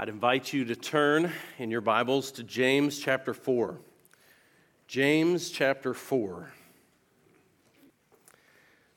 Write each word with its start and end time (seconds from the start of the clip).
I'd 0.00 0.08
invite 0.08 0.54
you 0.54 0.64
to 0.64 0.74
turn 0.74 1.30
in 1.58 1.70
your 1.70 1.82
Bibles 1.82 2.32
to 2.32 2.42
James 2.42 2.98
chapter 2.98 3.34
4. 3.34 3.78
James 4.88 5.50
chapter 5.50 5.92
4. 5.92 6.50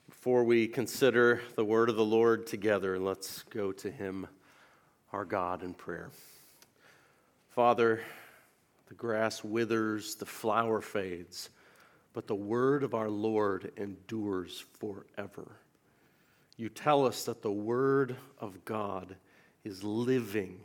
Before 0.08 0.46
we 0.46 0.66
consider 0.66 1.42
the 1.58 1.66
word 1.66 1.90
of 1.90 1.98
the 1.98 2.06
Lord 2.06 2.48
together, 2.48 2.98
let's 2.98 3.44
go 3.50 3.74
to 3.74 3.92
him, 3.92 4.28
our 5.12 5.26
God, 5.26 5.62
in 5.62 5.74
prayer. 5.74 6.10
Father, 7.50 8.02
the 8.88 8.96
grass 8.96 9.44
withers, 9.44 10.16
the 10.16 10.26
flower 10.26 10.80
fades, 10.80 11.50
but 12.14 12.28
the 12.28 12.36
word 12.36 12.82
of 12.82 12.94
our 12.94 13.10
Lord 13.10 13.74
endures 13.76 14.64
forever. 14.80 15.58
You 16.56 16.70
tell 16.70 17.06
us 17.06 17.26
that 17.26 17.42
the 17.42 17.52
word 17.52 18.16
of 18.40 18.64
God 18.64 19.18
is 19.66 19.84
living 19.84 20.62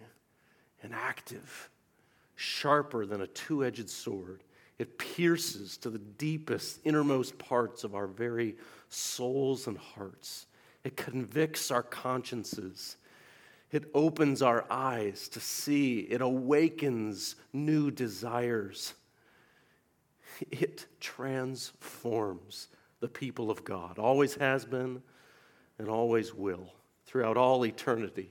and 0.82 0.94
active, 0.94 1.70
sharper 2.36 3.06
than 3.06 3.20
a 3.20 3.26
two 3.26 3.64
edged 3.64 3.90
sword. 3.90 4.42
It 4.78 4.98
pierces 4.98 5.76
to 5.78 5.90
the 5.90 5.98
deepest, 5.98 6.80
innermost 6.84 7.38
parts 7.38 7.82
of 7.82 7.94
our 7.94 8.06
very 8.06 8.56
souls 8.88 9.66
and 9.66 9.76
hearts. 9.76 10.46
It 10.84 10.96
convicts 10.96 11.70
our 11.70 11.82
consciences. 11.82 12.96
It 13.72 13.90
opens 13.92 14.40
our 14.40 14.64
eyes 14.70 15.28
to 15.30 15.40
see. 15.40 16.00
It 16.00 16.20
awakens 16.20 17.34
new 17.52 17.90
desires. 17.90 18.94
It 20.50 20.86
transforms 21.00 22.68
the 23.00 23.08
people 23.08 23.50
of 23.50 23.64
God. 23.64 23.98
Always 23.98 24.36
has 24.36 24.64
been 24.64 25.02
and 25.78 25.88
always 25.88 26.32
will 26.32 26.72
throughout 27.06 27.36
all 27.36 27.64
eternity. 27.66 28.30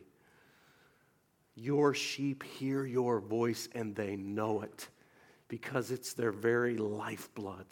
Your 1.59 1.95
sheep 1.95 2.43
hear 2.43 2.85
your 2.85 3.19
voice 3.19 3.67
and 3.73 3.95
they 3.95 4.15
know 4.15 4.61
it 4.61 4.89
because 5.47 5.89
it's 5.89 6.13
their 6.13 6.31
very 6.31 6.77
lifeblood. 6.77 7.65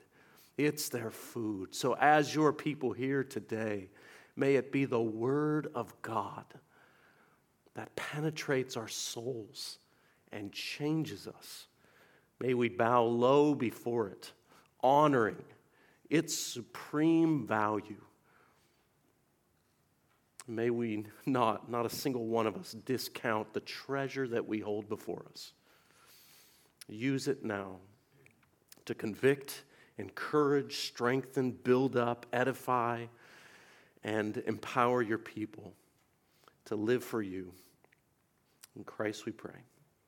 It's 0.58 0.90
their 0.90 1.12
food. 1.12 1.76
So, 1.76 1.94
as 1.94 2.34
your 2.34 2.52
people 2.52 2.94
here 2.94 3.24
today, 3.24 3.90
may 4.36 4.56
it 4.56 4.72
be 4.72 4.86
the 4.86 5.02
word 5.02 5.68
of 5.76 5.94
God 6.02 6.46
that 7.76 7.96
penetrates 7.96 8.76
our 8.76 8.88
souls 8.88 9.78
and 10.32 10.52
changes 10.52 11.28
us. 11.28 11.68
May 12.40 12.56
we 12.56 12.70
bow 12.70 13.04
low 13.04 13.54
before 13.54 14.08
it, 14.08 14.32
honoring 14.82 15.44
its 16.10 16.36
supreme 16.36 17.46
value 17.46 18.02
May 20.48 20.70
we 20.70 21.06
not, 21.26 21.70
not 21.70 21.86
a 21.86 21.90
single 21.90 22.26
one 22.28 22.46
of 22.46 22.56
us, 22.56 22.72
discount 22.72 23.54
the 23.54 23.62
treasure 23.62 24.28
that 24.28 24.48
we 24.48 24.60
hold 24.60 24.88
before 24.88 25.26
us. 25.32 25.54
Use 26.88 27.28
it 27.28 27.44
now 27.44 27.78
to 28.86 28.94
convict, 28.94 29.64
encourage, 29.98 30.78
strengthen, 30.88 31.52
build 31.52 31.98
up, 31.98 32.26
edify, 32.32 33.06
and 34.04 34.38
empower 34.46 35.02
your 35.02 35.18
people 35.18 35.74
to 36.66 36.76
live 36.76 37.04
for 37.04 37.22
you. 37.22 37.52
In 38.76 38.84
Christ 38.84 39.26
we 39.26 39.32
pray. 39.32 39.60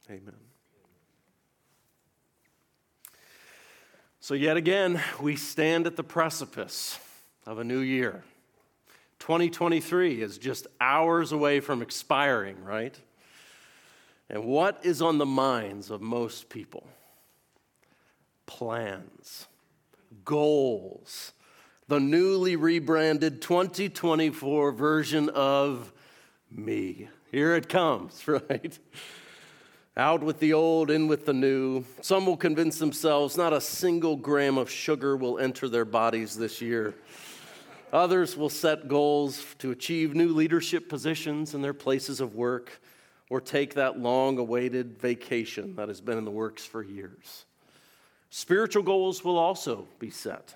Amen. 0.10 0.36
So, 4.20 4.34
yet 4.34 4.58
again, 4.58 5.02
we 5.22 5.36
stand 5.36 5.88
at 5.88 5.96
the 5.96 6.04
precipice 6.04 7.00
of 7.46 7.60
a 7.60 7.64
new 7.64 7.80
year. 7.80 8.24
2023 9.20 10.22
is 10.22 10.38
just 10.38 10.68
hours 10.80 11.32
away 11.32 11.60
from 11.60 11.82
expiring, 11.82 12.64
right? 12.64 12.96
And 14.30 14.46
what 14.46 14.80
is 14.84 15.02
on 15.02 15.18
the 15.18 15.26
minds 15.26 15.90
of 15.90 16.02
most 16.02 16.50
people? 16.50 16.88
Plans, 18.46 19.48
goals, 20.26 21.34
the 21.88 22.00
newly 22.00 22.56
rebranded 22.56 23.42
2024 23.42 24.72
version 24.72 25.30
of 25.30 25.92
me. 26.52 27.10
Here 27.32 27.56
it 27.56 27.70
comes, 27.70 28.28
right? 28.28 28.78
Out 29.96 30.22
with 30.22 30.40
the 30.40 30.54
old, 30.54 30.92
in 30.92 31.08
with 31.08 31.26
the 31.26 31.34
new. 31.34 31.84
Some 32.02 32.26
will 32.26 32.38
convince 32.38 32.78
themselves 32.78 33.36
not 33.36 33.52
a 33.52 33.62
single 33.62 34.16
gram 34.16 34.58
of 34.58 34.70
sugar 34.70 35.18
will 35.18 35.40
enter 35.40 35.68
their 35.68 35.86
bodies 35.86 36.38
this 36.38 36.62
year. 36.62 36.94
Others 37.94 38.36
will 38.36 38.50
set 38.50 38.88
goals 38.88 39.56
to 39.60 39.72
achieve 39.72 40.14
new 40.14 40.34
leadership 40.34 40.90
positions 40.90 41.54
in 41.54 41.62
their 41.62 41.74
places 41.74 42.20
of 42.20 42.36
work 42.36 42.82
or 43.30 43.40
take 43.40 43.76
that 43.76 44.00
long 44.00 44.38
awaited 44.38 45.00
vacation 45.00 45.76
that 45.76 45.88
has 45.88 46.02
been 46.02 46.18
in 46.18 46.26
the 46.26 46.32
works 46.32 46.66
for 46.66 46.84
years. 46.84 47.46
Spiritual 48.30 48.84
goals 48.84 49.24
will 49.24 49.38
also 49.38 49.88
be 50.00 50.10
set 50.10 50.54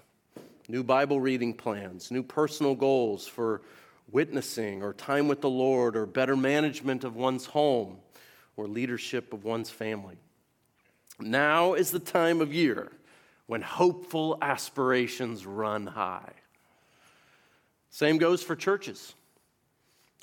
new 0.68 0.84
Bible 0.84 1.20
reading 1.20 1.54
plans, 1.54 2.12
new 2.12 2.24
personal 2.24 2.76
goals 2.76 3.28
for 3.28 3.62
witnessing 4.10 4.82
or 4.82 4.94
time 4.94 5.28
with 5.28 5.42
the 5.42 5.50
Lord 5.50 5.98
or 5.98 6.06
better 6.06 6.38
management 6.38 7.04
of 7.04 7.16
one's 7.16 7.46
home 7.46 7.98
or 8.56 8.68
leadership 8.68 9.34
of 9.34 9.44
one's 9.44 9.70
family. 9.70 10.18
Now 11.20 11.74
is 11.74 11.92
the 11.92 12.00
time 12.00 12.40
of 12.40 12.54
year 12.54 12.92
when 13.48 13.62
hopeful 13.62 14.38
aspirations 14.42 15.46
run 15.46 15.88
high. 15.88 16.32
Same 17.92 18.18
goes 18.18 18.42
for 18.42 18.56
churches. 18.56 19.14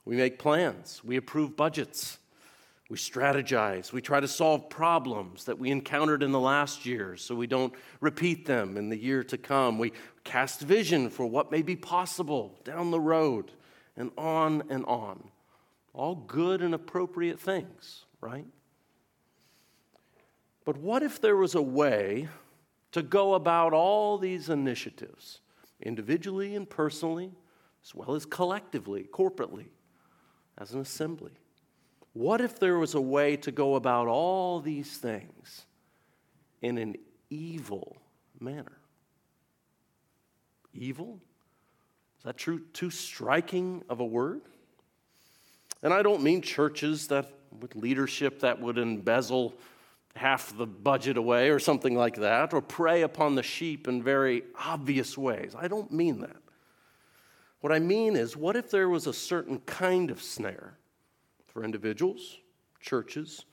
We 0.04 0.16
make 0.16 0.38
plans, 0.38 1.02
we 1.04 1.16
approve 1.16 1.54
budgets, 1.54 2.18
we 2.88 2.96
strategize, 2.96 3.92
we 3.92 4.00
try 4.00 4.20
to 4.20 4.26
solve 4.26 4.70
problems 4.70 5.44
that 5.44 5.58
we 5.58 5.70
encountered 5.70 6.22
in 6.22 6.32
the 6.32 6.40
last 6.40 6.86
year 6.86 7.14
so 7.18 7.34
we 7.34 7.46
don't 7.46 7.74
repeat 8.00 8.46
them 8.46 8.78
in 8.78 8.88
the 8.88 8.96
year 8.96 9.22
to 9.24 9.36
come. 9.36 9.78
We 9.78 9.92
cast 10.24 10.62
vision 10.62 11.10
for 11.10 11.26
what 11.26 11.52
may 11.52 11.60
be 11.60 11.76
possible 11.76 12.58
down 12.64 12.90
the 12.90 12.98
road, 12.98 13.52
and 13.98 14.12
on 14.16 14.62
and 14.70 14.86
on. 14.86 15.28
All 15.92 16.14
good 16.14 16.62
and 16.62 16.74
appropriate 16.74 17.38
things, 17.38 18.06
right? 18.22 18.46
But 20.64 20.78
what 20.78 21.02
if 21.02 21.20
there 21.20 21.36
was 21.36 21.54
a 21.54 21.62
way 21.62 22.28
to 22.92 23.02
go 23.02 23.34
about 23.34 23.74
all 23.74 24.16
these 24.16 24.48
initiatives, 24.48 25.40
individually 25.82 26.54
and 26.54 26.68
personally? 26.68 27.32
As 27.88 27.94
well 27.94 28.14
as 28.14 28.26
collectively, 28.26 29.08
corporately, 29.10 29.66
as 30.58 30.72
an 30.74 30.80
assembly. 30.80 31.32
What 32.12 32.42
if 32.42 32.58
there 32.58 32.78
was 32.78 32.94
a 32.94 33.00
way 33.00 33.36
to 33.38 33.50
go 33.50 33.76
about 33.76 34.08
all 34.08 34.60
these 34.60 34.98
things 34.98 35.64
in 36.60 36.76
an 36.76 36.96
evil 37.30 37.96
manner? 38.40 38.78
Evil? 40.74 41.18
Is 42.18 42.24
that 42.24 42.36
true, 42.36 42.60
too 42.74 42.90
striking 42.90 43.82
of 43.88 44.00
a 44.00 44.04
word? 44.04 44.42
And 45.82 45.94
I 45.94 46.02
don't 46.02 46.22
mean 46.22 46.42
churches 46.42 47.06
that 47.08 47.32
with 47.58 47.74
leadership 47.74 48.40
that 48.40 48.60
would 48.60 48.76
embezzle 48.76 49.54
half 50.14 50.54
the 50.58 50.66
budget 50.66 51.16
away 51.16 51.48
or 51.48 51.58
something 51.58 51.96
like 51.96 52.16
that, 52.16 52.52
or 52.52 52.60
prey 52.60 53.02
upon 53.02 53.34
the 53.34 53.42
sheep 53.42 53.88
in 53.88 54.02
very 54.02 54.42
obvious 54.58 55.16
ways. 55.16 55.54
I 55.56 55.68
don't 55.68 55.90
mean 55.90 56.20
that. 56.20 56.36
What 57.60 57.72
I 57.72 57.78
mean 57.78 58.14
is, 58.14 58.36
what 58.36 58.56
if 58.56 58.70
there 58.70 58.88
was 58.88 59.06
a 59.06 59.12
certain 59.12 59.58
kind 59.60 60.10
of 60.10 60.22
snare 60.22 60.78
for 61.46 61.64
individuals, 61.64 62.38
churches 62.80 63.44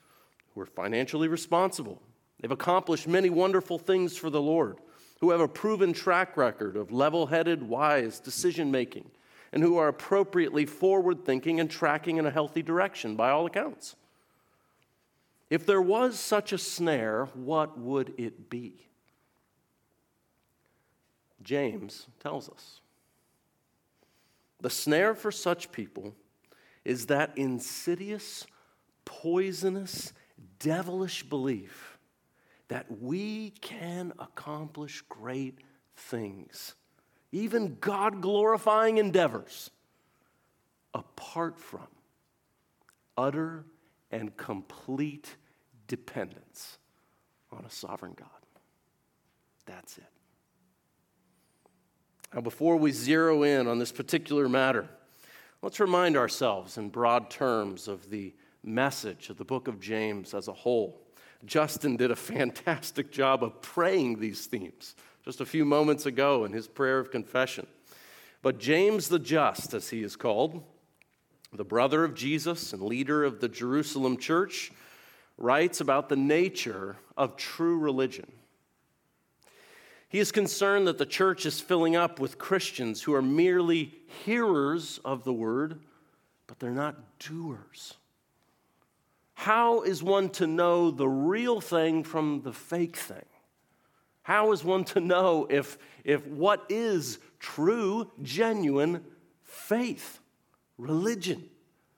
who 0.54 0.62
are 0.62 0.66
financially 0.66 1.28
responsible? 1.28 2.02
They've 2.40 2.52
accomplished 2.52 3.08
many 3.08 3.30
wonderful 3.30 3.80
things 3.80 4.16
for 4.16 4.30
the 4.30 4.42
Lord, 4.42 4.78
who 5.22 5.32
have 5.32 5.42
a 5.42 5.48
proven 5.48 5.94
track 5.94 6.38
record 6.38 6.76
of 6.76 6.92
level 6.92 7.28
headed, 7.28 7.64
wise 7.64 8.20
decision 8.20 8.70
making, 8.70 9.10
and 9.52 9.64
who 9.64 9.78
are 9.78 9.88
appropriately 9.88 10.66
forward 10.66 11.26
thinking 11.26 11.60
and 11.60 11.72
tracking 11.72 12.18
in 12.18 12.26
a 12.26 12.32
healthy 12.32 12.62
direction 12.62 13.16
by 13.16 13.32
all 13.32 13.46
accounts. 13.46 13.96
If 15.50 15.66
there 15.66 15.82
was 15.82 16.20
such 16.20 16.52
a 16.54 16.58
snare, 16.58 17.26
what 17.34 17.78
would 17.78 18.14
it 18.18 18.50
be? 18.50 18.88
James 21.42 22.08
tells 22.20 22.50
us. 22.50 22.82
The 24.62 24.70
snare 24.70 25.16
for 25.16 25.32
such 25.32 25.72
people 25.72 26.16
is 26.84 27.08
that 27.08 27.38
insidious, 27.38 28.46
poisonous, 29.04 30.14
devilish 30.60 31.24
belief 31.24 31.98
that 32.68 32.86
we 33.02 33.52
can 33.62 34.12
accomplish 34.18 35.02
great 35.08 35.60
things, 35.96 36.76
even 37.32 37.78
God 37.80 38.22
glorifying 38.22 38.98
endeavors, 38.98 39.70
apart 40.94 41.60
from 41.60 41.88
utter 43.18 43.66
and 44.12 44.36
complete 44.38 45.36
dependence 45.88 46.78
on 47.52 47.66
a 47.66 47.70
sovereign 47.70 48.14
God. 48.16 48.30
That's 49.66 49.98
it. 49.98 50.15
Now, 52.36 52.42
before 52.42 52.76
we 52.76 52.92
zero 52.92 53.44
in 53.44 53.66
on 53.66 53.80
this 53.80 53.94
particular 53.94 54.50
matter, 54.50 54.90
let's 55.62 55.80
remind 55.80 56.18
ourselves 56.18 56.78
in 56.78 56.90
broad 56.90 57.30
terms 57.30 57.88
of 57.88 58.10
the 58.10 58.34
message 58.62 59.30
of 59.30 59.38
the 59.38 59.46
book 59.46 59.70
of 59.70 59.80
James 59.80 60.34
as 60.34 60.50
a 60.50 60.54
whole. 60.54 61.02
Justin 61.46 61.96
did 61.96 62.12
a 62.12 62.16
fantastic 62.18 63.10
job 63.10 63.42
of 63.42 63.62
praying 63.62 64.20
these 64.20 64.48
themes 64.48 64.96
just 65.24 65.40
a 65.40 65.46
few 65.46 65.64
moments 65.64 66.06
ago 66.06 66.44
in 66.44 66.52
his 66.52 66.68
prayer 66.68 67.00
of 67.00 67.10
confession. 67.10 67.68
But 68.42 68.60
James 68.60 69.08
the 69.08 69.18
Just, 69.18 69.74
as 69.74 69.90
he 69.90 70.04
is 70.04 70.18
called, 70.18 70.62
the 71.54 71.64
brother 71.64 72.04
of 72.04 72.16
Jesus 72.16 72.74
and 72.74 72.82
leader 72.82 73.24
of 73.24 73.40
the 73.40 73.48
Jerusalem 73.48 74.18
church, 74.18 74.74
writes 75.38 75.80
about 75.80 76.10
the 76.10 76.18
nature 76.18 76.98
of 77.16 77.38
true 77.38 77.80
religion. 77.80 78.30
He 80.16 80.22
is 80.22 80.32
concerned 80.32 80.88
that 80.88 80.98
the 80.98 81.06
church 81.06 81.46
is 81.46 81.60
filling 81.60 81.98
up 81.98 82.22
with 82.22 82.38
Christians 82.38 83.02
who 83.02 83.14
are 83.14 83.22
merely 83.22 83.94
hearers 84.24 84.98
of 85.04 85.26
the 85.26 85.34
word, 85.34 85.82
but 86.48 86.58
they're 86.58 86.72
not 86.72 87.20
doers. 87.20 87.96
How 89.34 89.82
is 89.82 90.02
one 90.02 90.30
to 90.30 90.48
know 90.48 90.90
the 90.90 91.10
real 91.10 91.60
thing 91.60 92.06
from 92.06 92.44
the 92.44 92.54
fake 92.54 92.96
thing? 92.96 93.26
How 94.22 94.54
is 94.54 94.64
one 94.64 94.86
to 94.86 95.02
know 95.02 95.48
if, 95.50 95.78
if 96.06 96.26
what 96.26 96.66
is 96.70 97.20
true, 97.40 98.10
genuine 98.22 99.04
faith, 99.44 100.22
religion 100.78 101.50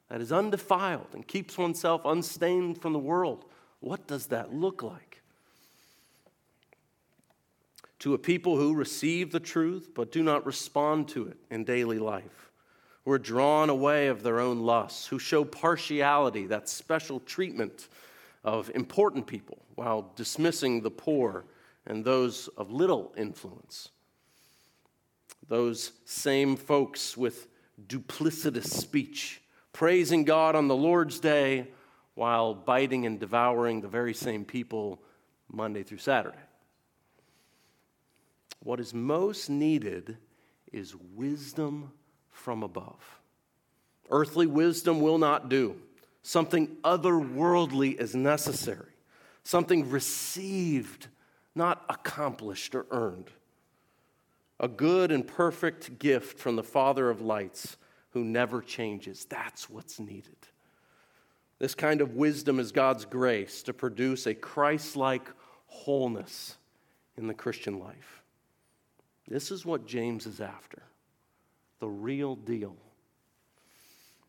that 0.09 0.21
is 0.21 0.31
undefiled 0.31 1.09
and 1.13 1.27
keeps 1.27 1.55
oneself 1.55 2.01
unstained 2.03 2.81
from 2.81 2.93
the 2.93 2.97
world? 2.97 3.45
What 3.79 4.07
does 4.07 4.25
that 4.29 4.55
look 4.55 4.81
like? 4.81 5.06
To 7.99 8.13
a 8.13 8.17
people 8.17 8.57
who 8.57 8.73
receive 8.73 9.31
the 9.31 9.39
truth 9.39 9.91
but 9.95 10.11
do 10.11 10.21
not 10.23 10.45
respond 10.45 11.07
to 11.09 11.27
it 11.27 11.37
in 11.49 11.63
daily 11.63 11.99
life 11.99 12.47
who 13.07 13.13
are 13.13 13.17
drawn 13.17 13.69
away 13.69 14.07
of 14.07 14.21
their 14.21 14.41
own 14.41 14.59
lusts, 14.59 15.07
who 15.07 15.17
show 15.17 15.45
partiality, 15.45 16.45
that 16.45 16.67
special 16.67 17.21
treatment 17.21 17.87
of 18.43 18.69
important 18.75 19.25
people, 19.25 19.59
while 19.75 20.11
dismissing 20.17 20.81
the 20.81 20.91
poor 20.91 21.45
and 21.85 22.03
those 22.03 22.49
of 22.57 22.69
little 22.69 23.13
influence. 23.15 23.91
Those 25.47 25.93
same 26.03 26.57
folks 26.57 27.15
with 27.15 27.47
duplicitous 27.87 28.67
speech, 28.67 29.41
praising 29.71 30.25
God 30.25 30.57
on 30.57 30.67
the 30.67 30.75
Lord's 30.75 31.21
day 31.21 31.69
while 32.15 32.53
biting 32.53 33.05
and 33.05 33.21
devouring 33.21 33.79
the 33.79 33.87
very 33.87 34.13
same 34.13 34.43
people 34.43 35.01
Monday 35.49 35.83
through 35.83 35.99
Saturday. 35.99 36.37
What 38.63 38.79
is 38.79 38.93
most 38.93 39.49
needed 39.49 40.17
is 40.71 40.95
wisdom 41.15 41.91
from 42.31 42.63
above. 42.63 43.19
Earthly 44.09 44.47
wisdom 44.47 45.01
will 45.01 45.17
not 45.17 45.49
do. 45.49 45.75
Something 46.23 46.77
otherworldly 46.83 47.99
is 47.99 48.13
necessary, 48.13 48.91
something 49.43 49.89
received, 49.89 51.07
not 51.55 51.85
accomplished 51.89 52.75
or 52.75 52.85
earned. 52.91 53.31
A 54.59 54.67
good 54.67 55.11
and 55.11 55.25
perfect 55.25 55.99
gift 55.99 56.39
from 56.39 56.55
the 56.55 56.63
Father 56.63 57.09
of 57.09 57.21
lights 57.21 57.77
who 58.11 58.23
never 58.23 58.61
changes. 58.61 59.25
That's 59.25 59.69
what's 59.69 59.99
needed. 59.99 60.35
This 61.59 61.75
kind 61.75 62.01
of 62.01 62.15
wisdom 62.15 62.59
is 62.59 62.71
God's 62.71 63.05
grace 63.05 63.63
to 63.63 63.73
produce 63.73 64.27
a 64.27 64.33
Christ 64.33 64.95
like 64.95 65.29
wholeness 65.67 66.57
in 67.17 67.27
the 67.27 67.33
Christian 67.33 67.79
life. 67.79 68.16
This 69.27 69.51
is 69.51 69.65
what 69.65 69.85
James 69.85 70.25
is 70.25 70.39
after 70.39 70.83
the 71.79 71.89
real 71.89 72.35
deal. 72.35 72.75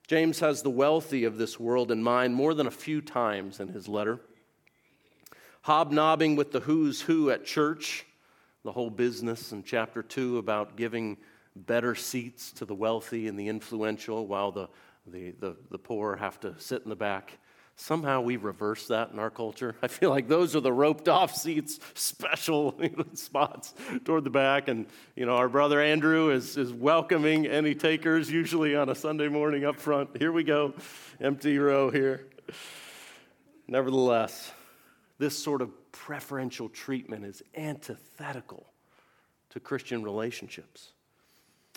James 0.06 0.41
has 0.41 0.62
the 0.62 0.71
wealthy 0.71 1.25
of 1.25 1.39
this 1.39 1.61
world 1.61 1.91
in 1.91 2.03
mind 2.03 2.35
more 2.35 2.55
than 2.55 2.67
a 2.67 2.71
few 2.71 3.00
times 3.00 3.61
in 3.61 3.69
his 3.69 3.89
letter. 3.89 4.21
Hobnobbing 5.62 6.37
with 6.37 6.53
the 6.53 6.61
who's 6.61 7.03
who 7.03 7.31
at 7.31 7.45
church, 7.45 8.06
the 8.65 8.73
whole 8.73 8.91
business 8.91 9.53
in 9.53 9.62
chapter 9.62 10.03
2 10.03 10.39
about 10.39 10.77
giving 10.77 11.17
better 11.55 11.95
seats 11.95 12.53
to 12.53 12.65
the 12.65 12.75
wealthy 12.75 13.29
and 13.29 13.39
the 13.39 13.49
influential 13.49 14.27
while 14.27 14.53
the, 14.53 14.69
the, 15.06 15.33
the, 15.39 15.56
the 15.71 15.79
poor 15.79 16.17
have 16.17 16.41
to 16.41 16.55
sit 16.59 16.83
in 16.83 16.89
the 16.89 16.97
back. 16.97 17.39
Somehow 17.80 18.22
we 18.22 18.36
reverse 18.36 18.88
that 18.88 19.12
in 19.12 19.20
our 19.20 19.30
culture. 19.30 19.76
I 19.82 19.86
feel 19.86 20.10
like 20.10 20.26
those 20.26 20.56
are 20.56 20.60
the 20.60 20.72
roped 20.72 21.08
off 21.08 21.34
seats, 21.34 21.78
special 21.94 22.78
spots 23.14 23.72
toward 24.04 24.25
the 24.25 24.30
back. 24.30 24.66
And, 24.66 24.86
you 25.14 25.25
know, 25.25 25.36
our 25.36 25.48
brother 25.48 25.80
Andrew 25.80 26.30
is, 26.30 26.56
is 26.56 26.72
welcoming 26.72 27.46
any 27.46 27.76
takers, 27.76 28.30
usually 28.30 28.75
on 28.75 28.88
a 28.88 28.96
Sunday 28.96 29.28
morning 29.28 29.64
up 29.64 29.78
front. 29.78 30.16
Here 30.19 30.32
we 30.32 30.42
go, 30.42 30.75
empty 31.20 31.56
row 31.58 31.88
here. 31.88 32.26
Nevertheless, 33.69 34.50
this 35.19 35.38
sort 35.38 35.62
of 35.62 35.70
preferential 35.92 36.69
treatment 36.69 37.25
is 37.25 37.42
antithetical 37.56 38.66
to 39.50 39.60
Christian 39.60 40.02
relationships. 40.02 40.90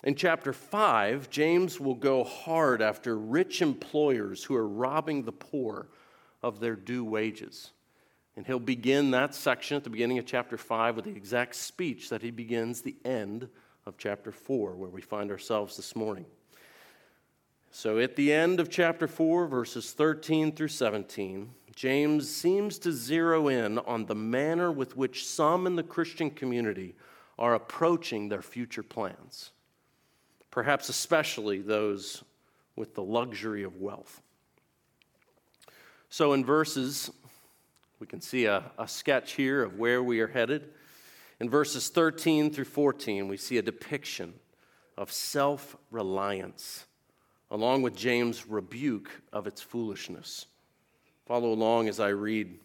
In 0.04 0.16
chapter 0.16 0.52
5, 0.52 1.30
James 1.30 1.78
will 1.78 1.94
go 1.94 2.24
hard 2.24 2.82
after 2.82 3.16
rich 3.16 3.62
employers 3.62 4.42
who 4.42 4.56
are 4.56 4.66
robbing 4.66 5.22
the 5.22 5.32
poor 5.32 5.86
of 6.42 6.58
their 6.58 6.74
due 6.74 7.04
wages. 7.04 7.70
And 8.36 8.44
he'll 8.44 8.58
begin 8.58 9.12
that 9.12 9.32
section 9.32 9.76
at 9.76 9.84
the 9.84 9.90
beginning 9.90 10.18
of 10.18 10.26
chapter 10.26 10.56
5 10.56 10.96
with 10.96 11.04
the 11.04 11.12
exact 11.12 11.54
speech 11.54 12.08
that 12.08 12.22
he 12.22 12.32
begins 12.32 12.80
the 12.80 12.96
end 13.04 13.48
of 13.86 13.96
chapter 13.96 14.32
4, 14.32 14.74
where 14.74 14.90
we 14.90 15.02
find 15.02 15.30
ourselves 15.30 15.76
this 15.76 15.94
morning. 15.94 16.26
So, 17.70 17.98
at 17.98 18.16
the 18.16 18.32
end 18.32 18.58
of 18.58 18.68
chapter 18.68 19.06
4, 19.06 19.46
verses 19.46 19.92
13 19.92 20.52
through 20.52 20.68
17, 20.68 21.50
James 21.76 22.28
seems 22.28 22.78
to 22.80 22.92
zero 22.92 23.48
in 23.48 23.78
on 23.78 24.06
the 24.06 24.14
manner 24.14 24.72
with 24.72 24.96
which 24.96 25.26
some 25.26 25.66
in 25.66 25.76
the 25.76 25.82
Christian 25.82 26.30
community 26.30 26.96
are 27.38 27.54
approaching 27.54 28.28
their 28.28 28.42
future 28.42 28.82
plans 28.82 29.52
perhaps 30.52 30.88
especially 30.88 31.60
those 31.60 32.22
with 32.76 32.94
the 32.94 33.02
luxury 33.02 33.64
of 33.64 33.78
wealth. 33.78 34.22
So, 36.08 36.34
in 36.34 36.44
verses, 36.44 37.10
we 37.98 38.06
can 38.06 38.20
see 38.20 38.44
a, 38.44 38.70
a 38.78 38.86
sketch 38.86 39.32
here 39.32 39.64
of 39.64 39.78
where 39.78 40.02
we 40.02 40.20
are 40.20 40.28
headed. 40.28 40.68
In 41.40 41.50
verses 41.50 41.88
13 41.88 42.52
through 42.52 42.66
14, 42.66 43.26
we 43.26 43.36
see 43.36 43.58
a 43.58 43.62
depiction 43.62 44.34
of 44.96 45.10
self 45.10 45.74
reliance, 45.90 46.84
along 47.50 47.82
with 47.82 47.96
James' 47.96 48.46
rebuke 48.46 49.10
of 49.32 49.46
its 49.46 49.62
foolishness. 49.62 50.46
Follow 51.26 51.52
along 51.52 51.88
as 51.88 51.98
I 51.98 52.08
read. 52.08 52.58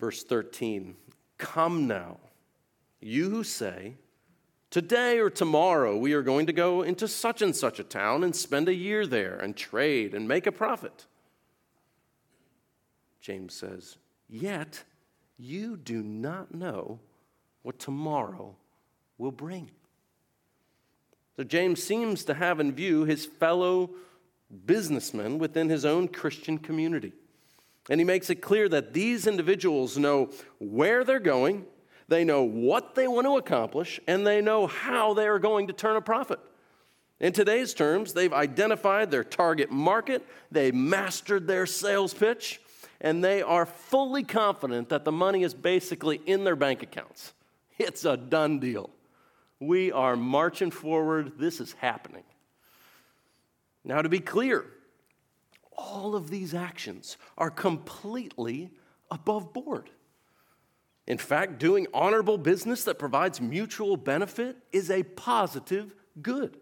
Verse 0.00 0.24
13 0.24 0.96
Come 1.36 1.86
now, 1.86 2.18
you 3.00 3.28
who 3.28 3.44
say, 3.44 3.96
Today 4.72 5.18
or 5.18 5.28
tomorrow, 5.28 5.98
we 5.98 6.14
are 6.14 6.22
going 6.22 6.46
to 6.46 6.52
go 6.54 6.80
into 6.80 7.06
such 7.06 7.42
and 7.42 7.54
such 7.54 7.78
a 7.78 7.84
town 7.84 8.24
and 8.24 8.34
spend 8.34 8.70
a 8.70 8.74
year 8.74 9.06
there 9.06 9.36
and 9.36 9.54
trade 9.54 10.14
and 10.14 10.26
make 10.26 10.46
a 10.46 10.50
profit. 10.50 11.04
James 13.20 13.52
says, 13.52 13.98
Yet 14.30 14.82
you 15.38 15.76
do 15.76 16.02
not 16.02 16.54
know 16.54 17.00
what 17.60 17.78
tomorrow 17.78 18.56
will 19.18 19.30
bring. 19.30 19.70
So 21.36 21.44
James 21.44 21.82
seems 21.82 22.24
to 22.24 22.32
have 22.32 22.58
in 22.58 22.72
view 22.72 23.04
his 23.04 23.26
fellow 23.26 23.90
businessmen 24.64 25.36
within 25.36 25.68
his 25.68 25.84
own 25.84 26.08
Christian 26.08 26.56
community. 26.56 27.12
And 27.90 28.00
he 28.00 28.06
makes 28.06 28.30
it 28.30 28.36
clear 28.36 28.70
that 28.70 28.94
these 28.94 29.26
individuals 29.26 29.98
know 29.98 30.30
where 30.58 31.04
they're 31.04 31.20
going 31.20 31.66
they 32.12 32.24
know 32.24 32.42
what 32.42 32.94
they 32.94 33.08
want 33.08 33.26
to 33.26 33.38
accomplish, 33.38 33.98
and 34.06 34.26
they 34.26 34.42
know 34.42 34.66
how 34.66 35.14
they 35.14 35.26
are 35.26 35.38
going 35.38 35.68
to 35.68 35.72
turn 35.72 35.96
a 35.96 36.00
profit. 36.02 36.38
In 37.20 37.32
today's 37.32 37.72
terms, 37.72 38.12
they've 38.12 38.32
identified 38.32 39.10
their 39.10 39.24
target 39.24 39.70
market, 39.70 40.26
they 40.50 40.72
mastered 40.72 41.46
their 41.46 41.64
sales 41.64 42.12
pitch, 42.12 42.60
and 43.00 43.24
they 43.24 43.40
are 43.40 43.64
fully 43.64 44.24
confident 44.24 44.90
that 44.90 45.04
the 45.04 45.12
money 45.12 45.42
is 45.42 45.54
basically 45.54 46.20
in 46.26 46.44
their 46.44 46.56
bank 46.56 46.82
accounts. 46.82 47.32
It's 47.78 48.04
a 48.04 48.16
done 48.16 48.58
deal. 48.58 48.90
We 49.58 49.90
are 49.90 50.14
marching 50.14 50.70
forward. 50.70 51.38
This 51.38 51.60
is 51.60 51.72
happening. 51.78 52.24
Now, 53.84 54.02
to 54.02 54.08
be 54.08 54.20
clear, 54.20 54.66
all 55.76 56.14
of 56.14 56.28
these 56.28 56.52
actions 56.52 57.16
are 57.38 57.50
completely 57.50 58.70
above 59.10 59.52
board. 59.52 59.88
In 61.06 61.18
fact, 61.18 61.58
doing 61.58 61.86
honorable 61.92 62.38
business 62.38 62.84
that 62.84 62.98
provides 62.98 63.40
mutual 63.40 63.96
benefit 63.96 64.56
is 64.70 64.90
a 64.90 65.02
positive 65.02 65.94
good. 66.20 66.56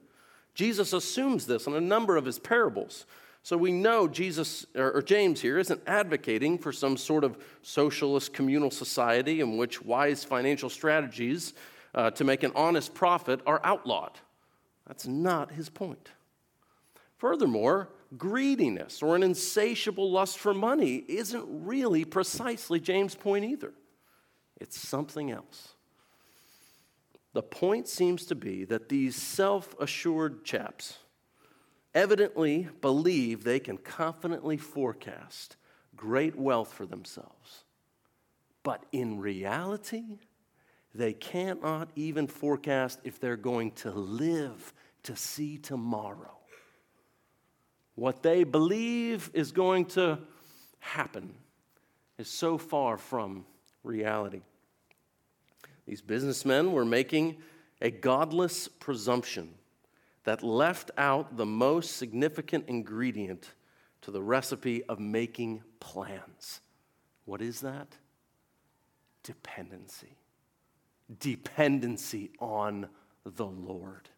Jesus 0.54 0.92
assumes 0.92 1.46
this 1.46 1.66
in 1.66 1.74
a 1.74 1.80
number 1.80 2.16
of 2.16 2.24
his 2.24 2.38
parables. 2.38 3.06
So 3.42 3.56
we 3.56 3.72
know 3.72 4.06
Jesus 4.06 4.66
or 4.74 5.00
James 5.02 5.40
here 5.40 5.58
isn't 5.58 5.80
advocating 5.86 6.58
for 6.58 6.72
some 6.72 6.96
sort 6.96 7.24
of 7.24 7.38
socialist 7.62 8.32
communal 8.34 8.70
society 8.70 9.40
in 9.40 9.56
which 9.56 9.82
wise 9.82 10.24
financial 10.24 10.68
strategies 10.68 11.54
uh, 11.94 12.10
to 12.12 12.24
make 12.24 12.42
an 12.42 12.52
honest 12.54 12.94
profit 12.94 13.40
are 13.46 13.60
outlawed. 13.64 14.18
That's 14.86 15.06
not 15.06 15.52
his 15.52 15.68
point. 15.70 16.10
Furthermore, 17.16 17.90
greediness 18.16 19.02
or 19.02 19.16
an 19.16 19.22
insatiable 19.22 20.10
lust 20.10 20.38
for 20.38 20.52
money 20.52 21.04
isn't 21.08 21.44
really 21.48 22.04
precisely 22.04 22.80
James' 22.80 23.14
point 23.14 23.44
either. 23.44 23.72
It's 24.60 24.78
something 24.78 25.30
else. 25.30 25.74
The 27.32 27.42
point 27.42 27.88
seems 27.88 28.26
to 28.26 28.34
be 28.34 28.64
that 28.66 28.88
these 28.88 29.16
self 29.16 29.74
assured 29.80 30.44
chaps 30.44 30.98
evidently 31.94 32.68
believe 32.80 33.44
they 33.44 33.60
can 33.60 33.78
confidently 33.78 34.56
forecast 34.56 35.56
great 35.96 36.36
wealth 36.36 36.72
for 36.72 36.86
themselves. 36.86 37.64
But 38.62 38.84
in 38.92 39.20
reality, 39.20 40.18
they 40.94 41.12
cannot 41.12 41.90
even 41.94 42.26
forecast 42.26 43.00
if 43.04 43.20
they're 43.20 43.36
going 43.36 43.72
to 43.72 43.90
live 43.90 44.72
to 45.04 45.16
see 45.16 45.56
tomorrow. 45.56 46.36
What 47.94 48.22
they 48.22 48.44
believe 48.44 49.30
is 49.34 49.52
going 49.52 49.86
to 49.86 50.18
happen 50.78 51.34
is 52.18 52.28
so 52.28 52.58
far 52.58 52.96
from 52.98 53.44
reality. 53.82 54.42
These 55.90 56.02
businessmen 56.02 56.70
were 56.70 56.84
making 56.84 57.38
a 57.82 57.90
godless 57.90 58.68
presumption 58.68 59.56
that 60.22 60.44
left 60.44 60.92
out 60.96 61.36
the 61.36 61.44
most 61.44 61.96
significant 61.96 62.66
ingredient 62.68 63.54
to 64.02 64.12
the 64.12 64.22
recipe 64.22 64.84
of 64.84 65.00
making 65.00 65.64
plans. 65.80 66.60
What 67.24 67.42
is 67.42 67.62
that? 67.62 67.88
Dependency. 69.24 70.16
Dependency 71.18 72.30
on 72.38 72.88
the 73.24 73.46
Lord. 73.46 74.10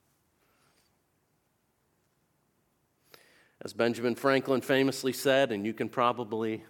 As 3.62 3.72
Benjamin 3.72 4.14
Franklin 4.14 4.60
famously 4.60 5.14
said, 5.14 5.50
and 5.50 5.64
you 5.64 5.72
can 5.72 5.88
probably 5.88 6.64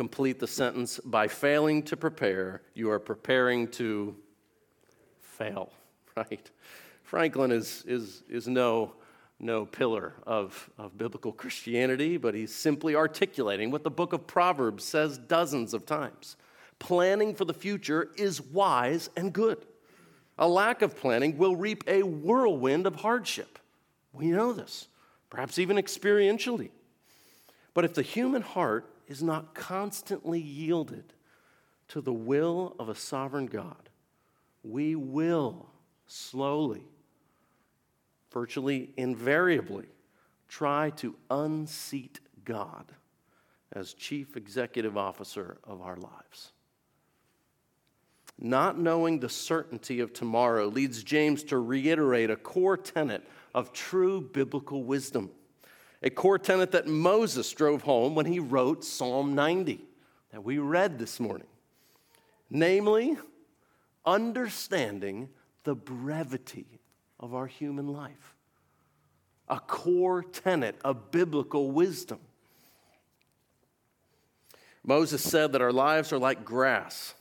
complete 0.00 0.38
the 0.38 0.46
sentence 0.46 0.98
by 1.04 1.28
failing 1.28 1.82
to 1.82 1.94
prepare, 1.94 2.62
you 2.72 2.90
are 2.90 2.98
preparing 2.98 3.68
to 3.68 4.16
fail, 5.20 5.70
right? 6.16 6.50
Franklin 7.02 7.52
is, 7.52 7.84
is, 7.86 8.22
is 8.26 8.48
no, 8.48 8.94
no 9.38 9.66
pillar 9.66 10.14
of, 10.26 10.70
of 10.78 10.96
biblical 10.96 11.32
Christianity, 11.32 12.16
but 12.16 12.32
he's 12.32 12.54
simply 12.54 12.96
articulating 12.96 13.70
what 13.70 13.84
the 13.84 13.90
book 13.90 14.14
of 14.14 14.26
Proverbs 14.26 14.84
says 14.84 15.18
dozens 15.18 15.74
of 15.74 15.84
times. 15.84 16.38
Planning 16.78 17.34
for 17.34 17.44
the 17.44 17.52
future 17.52 18.08
is 18.16 18.40
wise 18.40 19.10
and 19.18 19.34
good. 19.34 19.66
A 20.38 20.48
lack 20.48 20.80
of 20.80 20.96
planning 20.96 21.36
will 21.36 21.56
reap 21.56 21.84
a 21.86 22.04
whirlwind 22.04 22.86
of 22.86 22.94
hardship. 22.94 23.58
We 24.14 24.28
know 24.28 24.54
this, 24.54 24.88
perhaps 25.28 25.58
even 25.58 25.76
experientially. 25.76 26.70
But 27.74 27.84
if 27.84 27.92
the 27.92 28.00
human 28.00 28.40
heart 28.40 28.86
is 29.10 29.22
not 29.24 29.54
constantly 29.54 30.40
yielded 30.40 31.12
to 31.88 32.00
the 32.00 32.12
will 32.12 32.76
of 32.78 32.88
a 32.88 32.94
sovereign 32.94 33.46
God, 33.46 33.90
we 34.62 34.94
will 34.94 35.68
slowly, 36.06 36.84
virtually 38.32 38.92
invariably, 38.96 39.86
try 40.48 40.90
to 40.90 41.16
unseat 41.28 42.20
God 42.44 42.92
as 43.72 43.94
chief 43.94 44.36
executive 44.36 44.96
officer 44.96 45.58
of 45.64 45.82
our 45.82 45.96
lives. 45.96 46.52
Not 48.38 48.78
knowing 48.78 49.18
the 49.18 49.28
certainty 49.28 49.98
of 49.98 50.12
tomorrow 50.12 50.68
leads 50.68 51.02
James 51.02 51.42
to 51.44 51.58
reiterate 51.58 52.30
a 52.30 52.36
core 52.36 52.76
tenet 52.76 53.26
of 53.56 53.72
true 53.72 54.20
biblical 54.20 54.84
wisdom 54.84 55.30
a 56.02 56.10
core 56.10 56.38
tenet 56.38 56.72
that 56.72 56.86
Moses 56.86 57.52
drove 57.52 57.82
home 57.82 58.14
when 58.14 58.26
he 58.26 58.38
wrote 58.38 58.84
Psalm 58.84 59.34
90 59.34 59.80
that 60.32 60.42
we 60.42 60.58
read 60.58 60.98
this 60.98 61.20
morning. 61.20 61.46
Namely, 62.48 63.18
understanding 64.06 65.28
the 65.64 65.74
brevity 65.74 66.80
of 67.18 67.34
our 67.34 67.46
human 67.46 67.88
life. 67.88 68.34
A 69.48 69.60
core 69.60 70.22
tenet 70.22 70.76
of 70.84 71.10
biblical 71.10 71.70
wisdom. 71.70 72.20
Moses 74.82 75.22
said 75.22 75.52
that 75.52 75.60
our 75.60 75.72
lives 75.72 76.12
are 76.12 76.18
like 76.18 76.44
grass 76.44 77.14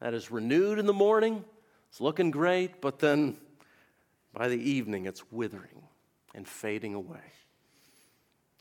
that 0.00 0.14
is 0.14 0.30
renewed 0.30 0.78
in 0.78 0.86
the 0.86 0.92
morning, 0.92 1.44
it's 1.88 2.00
looking 2.00 2.30
great, 2.30 2.80
but 2.80 3.00
then 3.00 3.36
by 4.32 4.48
the 4.48 4.58
evening 4.58 5.06
it's 5.06 5.32
withering 5.32 5.82
and 6.34 6.46
fading 6.46 6.94
away 6.94 7.20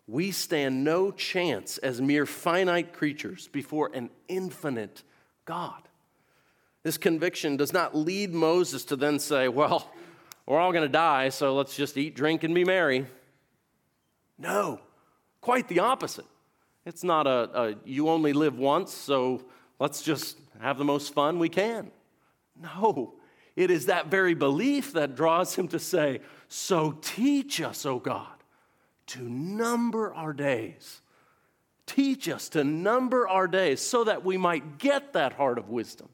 we 0.08 0.32
stand 0.32 0.84
no 0.84 1.12
chance 1.12 1.78
as 1.78 2.02
mere 2.02 2.26
finite 2.26 2.94
creatures 2.94 3.48
before 3.48 3.90
an 3.94 4.10
infinite 4.28 5.04
God. 5.46 5.82
This 6.84 6.98
conviction 6.98 7.56
does 7.56 7.72
not 7.72 7.96
lead 7.96 8.34
Moses 8.34 8.84
to 8.86 8.98
then 8.98 9.20
say, 9.20 9.48
Well, 9.48 9.90
we're 10.46 10.60
all 10.60 10.74
going 10.74 10.84
to 10.84 10.90
die, 10.90 11.30
so 11.30 11.56
let's 11.56 11.76
just 11.76 11.98
eat, 11.98 12.16
drink, 12.16 12.44
and 12.44 12.54
be 12.54 12.66
merry. 12.66 13.08
No, 14.38 14.82
quite 15.40 15.70
the 15.70 15.80
opposite. 15.80 16.26
It's 16.86 17.04
not 17.04 17.28
a, 17.28 17.62
a 17.62 17.76
you 17.86 18.10
only 18.10 18.34
live 18.34 18.58
once, 18.58 18.94
so 18.94 19.46
let's 19.80 20.02
just 20.02 20.38
have 20.60 20.78
the 20.78 20.84
most 20.84 21.14
fun 21.14 21.40
we 21.40 21.48
can. 21.48 21.92
No, 22.62 23.14
it 23.56 23.72
is 23.72 23.86
that 23.86 24.08
very 24.08 24.34
belief 24.34 24.92
that 24.94 25.16
draws 25.16 25.56
him 25.56 25.70
to 25.70 25.80
say, 25.80 26.20
So 26.50 26.98
teach 27.02 27.62
us, 27.62 27.86
O 27.86 28.00
God 28.00 28.33
to 29.08 29.22
number 29.22 30.14
our 30.14 30.34
days. 30.34 31.02
Teach 31.86 32.30
us 32.30 32.50
to 32.50 32.64
number 32.64 33.28
our 33.28 33.48
days 33.48 33.82
so 33.82 34.04
that 34.06 34.24
we 34.24 34.38
might 34.38 34.78
get 34.78 35.14
that 35.14 35.34
heart 35.34 35.58
of 35.58 35.70
wisdom 35.70 36.10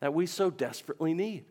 that 0.00 0.14
we 0.14 0.26
so 0.26 0.50
desperately 0.50 1.14
need. 1.14 1.44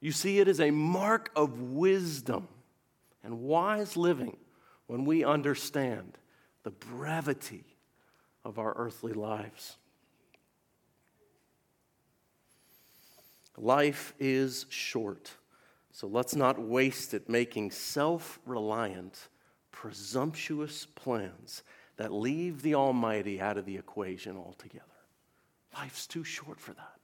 You 0.00 0.12
see, 0.12 0.38
it 0.38 0.48
is 0.48 0.60
a 0.60 0.70
mark 0.70 1.30
of 1.34 1.60
wisdom 1.60 2.48
and 3.22 3.40
wise 3.40 3.96
living 3.96 4.36
when 4.86 5.04
we 5.04 5.24
understand 5.24 6.18
the 6.62 6.70
brevity 6.70 7.64
of 8.44 8.58
our 8.58 8.74
earthly 8.76 9.12
lives. 9.12 9.76
Life 13.56 14.14
is 14.18 14.66
short. 14.68 15.30
So 15.96 16.06
let's 16.06 16.36
not 16.36 16.58
waste 16.58 17.14
it 17.14 17.26
making 17.26 17.70
self 17.70 18.38
reliant, 18.44 19.28
presumptuous 19.72 20.84
plans 20.84 21.62
that 21.96 22.12
leave 22.12 22.60
the 22.60 22.74
Almighty 22.74 23.40
out 23.40 23.56
of 23.56 23.64
the 23.64 23.78
equation 23.78 24.36
altogether. 24.36 24.84
Life's 25.74 26.06
too 26.06 26.22
short 26.22 26.60
for 26.60 26.74
that. 26.74 26.98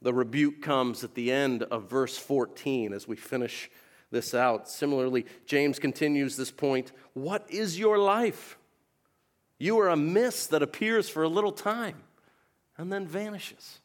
The 0.00 0.14
rebuke 0.14 0.62
comes 0.62 1.02
at 1.02 1.16
the 1.16 1.32
end 1.32 1.64
of 1.64 1.90
verse 1.90 2.16
14 2.16 2.92
as 2.92 3.08
we 3.08 3.16
finish 3.16 3.68
this 4.12 4.34
out. 4.34 4.68
Similarly, 4.68 5.26
James 5.44 5.80
continues 5.80 6.36
this 6.36 6.52
point 6.52 6.92
What 7.12 7.44
is 7.50 7.76
your 7.76 7.98
life? 7.98 8.56
You 9.58 9.80
are 9.80 9.88
a 9.88 9.96
mist 9.96 10.50
that 10.50 10.62
appears 10.62 11.08
for 11.08 11.24
a 11.24 11.28
little 11.28 11.50
time 11.50 12.04
and 12.78 12.92
then 12.92 13.08
vanishes. 13.08 13.80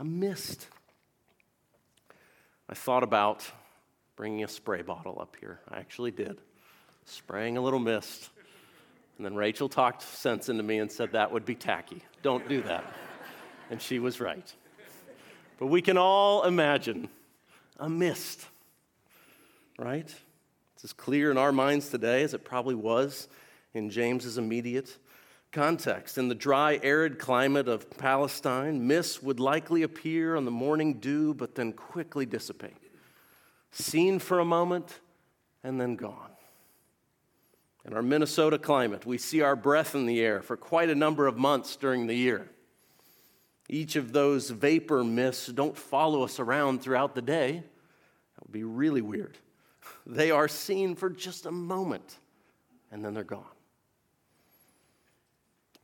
A 0.00 0.04
mist. 0.04 0.66
I 2.70 2.74
thought 2.74 3.02
about 3.02 3.44
bringing 4.14 4.44
a 4.44 4.48
spray 4.48 4.82
bottle 4.82 5.18
up 5.20 5.36
here. 5.40 5.58
I 5.68 5.80
actually 5.80 6.12
did, 6.12 6.40
spraying 7.04 7.56
a 7.56 7.60
little 7.60 7.80
mist. 7.80 8.30
And 9.16 9.26
then 9.26 9.34
Rachel 9.34 9.68
talked 9.68 10.02
sense 10.02 10.48
into 10.48 10.62
me 10.62 10.78
and 10.78 10.90
said 10.90 11.10
that 11.12 11.32
would 11.32 11.44
be 11.44 11.56
tacky. 11.56 12.04
Don't 12.22 12.48
do 12.48 12.62
that. 12.62 12.84
and 13.70 13.82
she 13.82 13.98
was 13.98 14.20
right. 14.20 14.54
But 15.58 15.66
we 15.66 15.82
can 15.82 15.98
all 15.98 16.44
imagine 16.44 17.08
a 17.76 17.88
mist, 17.88 18.46
right? 19.76 20.14
It's 20.74 20.84
as 20.84 20.92
clear 20.92 21.32
in 21.32 21.38
our 21.38 21.50
minds 21.50 21.88
today 21.88 22.22
as 22.22 22.34
it 22.34 22.44
probably 22.44 22.76
was 22.76 23.26
in 23.74 23.90
James's 23.90 24.38
immediate 24.38 24.96
context. 25.52 26.18
In 26.18 26.28
the 26.28 26.34
dry, 26.34 26.78
arid 26.82 27.18
climate 27.18 27.68
of 27.68 27.90
Palestine, 27.90 28.86
mists 28.86 29.22
would 29.22 29.40
likely 29.40 29.82
appear 29.82 30.36
on 30.36 30.44
the 30.44 30.50
morning 30.50 30.94
dew, 30.94 31.34
but 31.34 31.54
then 31.54 31.72
quickly 31.72 32.26
dissipate. 32.26 32.76
Seen 33.70 34.18
for 34.18 34.38
a 34.38 34.44
moment 34.44 35.00
and 35.62 35.80
then 35.80 35.96
gone. 35.96 36.30
In 37.84 37.94
our 37.94 38.02
Minnesota 38.02 38.58
climate, 38.58 39.06
we 39.06 39.18
see 39.18 39.40
our 39.40 39.56
breath 39.56 39.94
in 39.94 40.06
the 40.06 40.20
air 40.20 40.42
for 40.42 40.56
quite 40.56 40.90
a 40.90 40.94
number 40.94 41.26
of 41.26 41.38
months 41.38 41.76
during 41.76 42.06
the 42.06 42.14
year. 42.14 42.50
Each 43.68 43.96
of 43.96 44.12
those 44.12 44.50
vapor 44.50 45.04
mists 45.04 45.46
don't 45.46 45.76
follow 45.76 46.24
us 46.24 46.40
around 46.40 46.82
throughout 46.82 47.14
the 47.14 47.22
day. 47.22 47.52
That 47.52 48.44
would 48.44 48.52
be 48.52 48.64
really 48.64 49.02
weird. 49.02 49.38
They 50.06 50.30
are 50.30 50.48
seen 50.48 50.94
for 50.94 51.08
just 51.08 51.46
a 51.46 51.50
moment 51.50 52.16
and 52.90 53.04
then 53.04 53.14
they're 53.14 53.22
gone. 53.22 53.44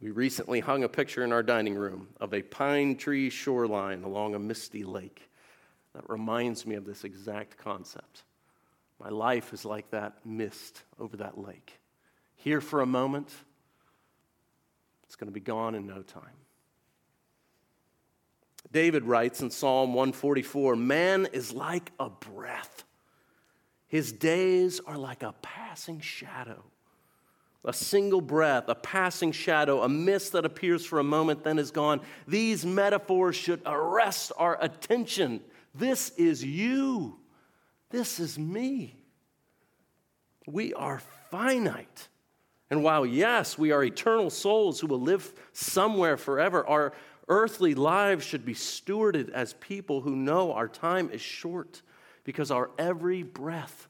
We 0.06 0.12
recently 0.12 0.60
hung 0.60 0.84
a 0.84 0.88
picture 0.88 1.24
in 1.24 1.32
our 1.32 1.42
dining 1.42 1.74
room 1.74 2.06
of 2.20 2.32
a 2.32 2.40
pine 2.40 2.94
tree 2.94 3.28
shoreline 3.28 4.04
along 4.04 4.36
a 4.36 4.38
misty 4.38 4.84
lake. 4.84 5.28
That 5.96 6.08
reminds 6.08 6.64
me 6.64 6.76
of 6.76 6.84
this 6.84 7.02
exact 7.02 7.56
concept. 7.56 8.22
My 9.00 9.08
life 9.08 9.52
is 9.52 9.64
like 9.64 9.90
that 9.90 10.24
mist 10.24 10.84
over 11.00 11.16
that 11.16 11.38
lake. 11.38 11.80
Here 12.36 12.60
for 12.60 12.82
a 12.82 12.86
moment, 12.86 13.34
it's 15.02 15.16
going 15.16 15.26
to 15.26 15.34
be 15.34 15.40
gone 15.40 15.74
in 15.74 15.88
no 15.88 16.02
time. 16.02 16.38
David 18.70 19.02
writes 19.02 19.40
in 19.40 19.50
Psalm 19.50 19.92
144 19.92 20.76
Man 20.76 21.26
is 21.32 21.52
like 21.52 21.90
a 21.98 22.10
breath, 22.10 22.84
his 23.88 24.12
days 24.12 24.78
are 24.86 24.98
like 24.98 25.24
a 25.24 25.34
passing 25.42 25.98
shadow. 25.98 26.62
A 27.66 27.72
single 27.72 28.20
breath, 28.20 28.68
a 28.68 28.74
passing 28.74 29.32
shadow, 29.32 29.82
a 29.82 29.88
mist 29.88 30.32
that 30.32 30.44
appears 30.44 30.86
for 30.86 31.00
a 31.00 31.04
moment, 31.04 31.42
then 31.42 31.58
is 31.58 31.70
gone. 31.70 32.00
These 32.26 32.64
metaphors 32.64 33.34
should 33.36 33.60
arrest 33.66 34.32
our 34.38 34.56
attention. 34.62 35.40
This 35.74 36.10
is 36.10 36.44
you. 36.44 37.18
This 37.90 38.20
is 38.20 38.38
me. 38.38 38.96
We 40.46 40.74
are 40.74 41.02
finite. 41.30 42.08
And 42.70 42.82
while, 42.82 43.04
yes, 43.04 43.58
we 43.58 43.72
are 43.72 43.84
eternal 43.84 44.30
souls 44.30 44.80
who 44.80 44.86
will 44.86 45.00
live 45.00 45.32
somewhere 45.52 46.16
forever, 46.16 46.66
our 46.66 46.92
earthly 47.28 47.74
lives 47.74 48.24
should 48.24 48.44
be 48.44 48.54
stewarded 48.54 49.30
as 49.30 49.54
people 49.54 50.00
who 50.00 50.14
know 50.14 50.52
our 50.52 50.68
time 50.68 51.10
is 51.10 51.20
short 51.20 51.82
because 52.24 52.50
our 52.50 52.70
every 52.78 53.22
breath 53.22 53.88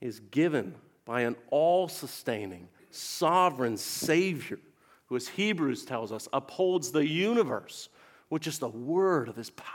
is 0.00 0.20
given 0.20 0.74
by 1.04 1.22
an 1.22 1.36
all 1.50 1.88
sustaining, 1.88 2.68
sovereign 2.94 3.76
Savior 3.76 4.58
who, 5.06 5.16
as 5.16 5.28
Hebrews 5.28 5.84
tells 5.84 6.12
us, 6.12 6.28
upholds 6.32 6.90
the 6.92 7.06
universe 7.06 7.88
with 8.30 8.42
just 8.42 8.60
the 8.60 8.68
word 8.68 9.28
of 9.28 9.36
his 9.36 9.50
power. 9.50 9.66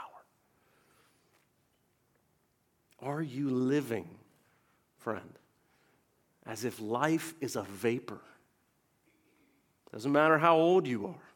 Are 3.00 3.22
you 3.22 3.48
living, 3.50 4.08
friend, 4.96 5.38
as 6.44 6.64
if 6.64 6.80
life 6.80 7.34
is 7.40 7.54
a 7.54 7.62
vapor? 7.62 8.20
Doesn't 9.92 10.10
matter 10.10 10.38
how 10.38 10.56
old 10.56 10.86
you 10.86 11.06
are, 11.06 11.28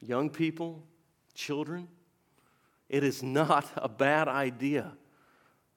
young 0.00 0.28
people, 0.28 0.82
children, 1.34 1.88
it 2.88 3.04
is 3.04 3.22
not 3.22 3.70
a 3.76 3.88
bad 3.88 4.28
idea 4.28 4.92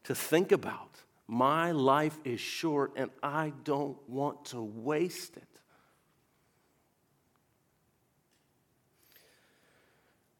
to 0.03 0.15
think 0.15 0.51
about 0.51 0.96
my 1.27 1.71
life 1.71 2.17
is 2.23 2.39
short 2.39 2.93
and 2.95 3.09
I 3.21 3.51
don't 3.63 3.97
want 4.09 4.45
to 4.45 4.61
waste 4.61 5.35
it. 5.35 5.43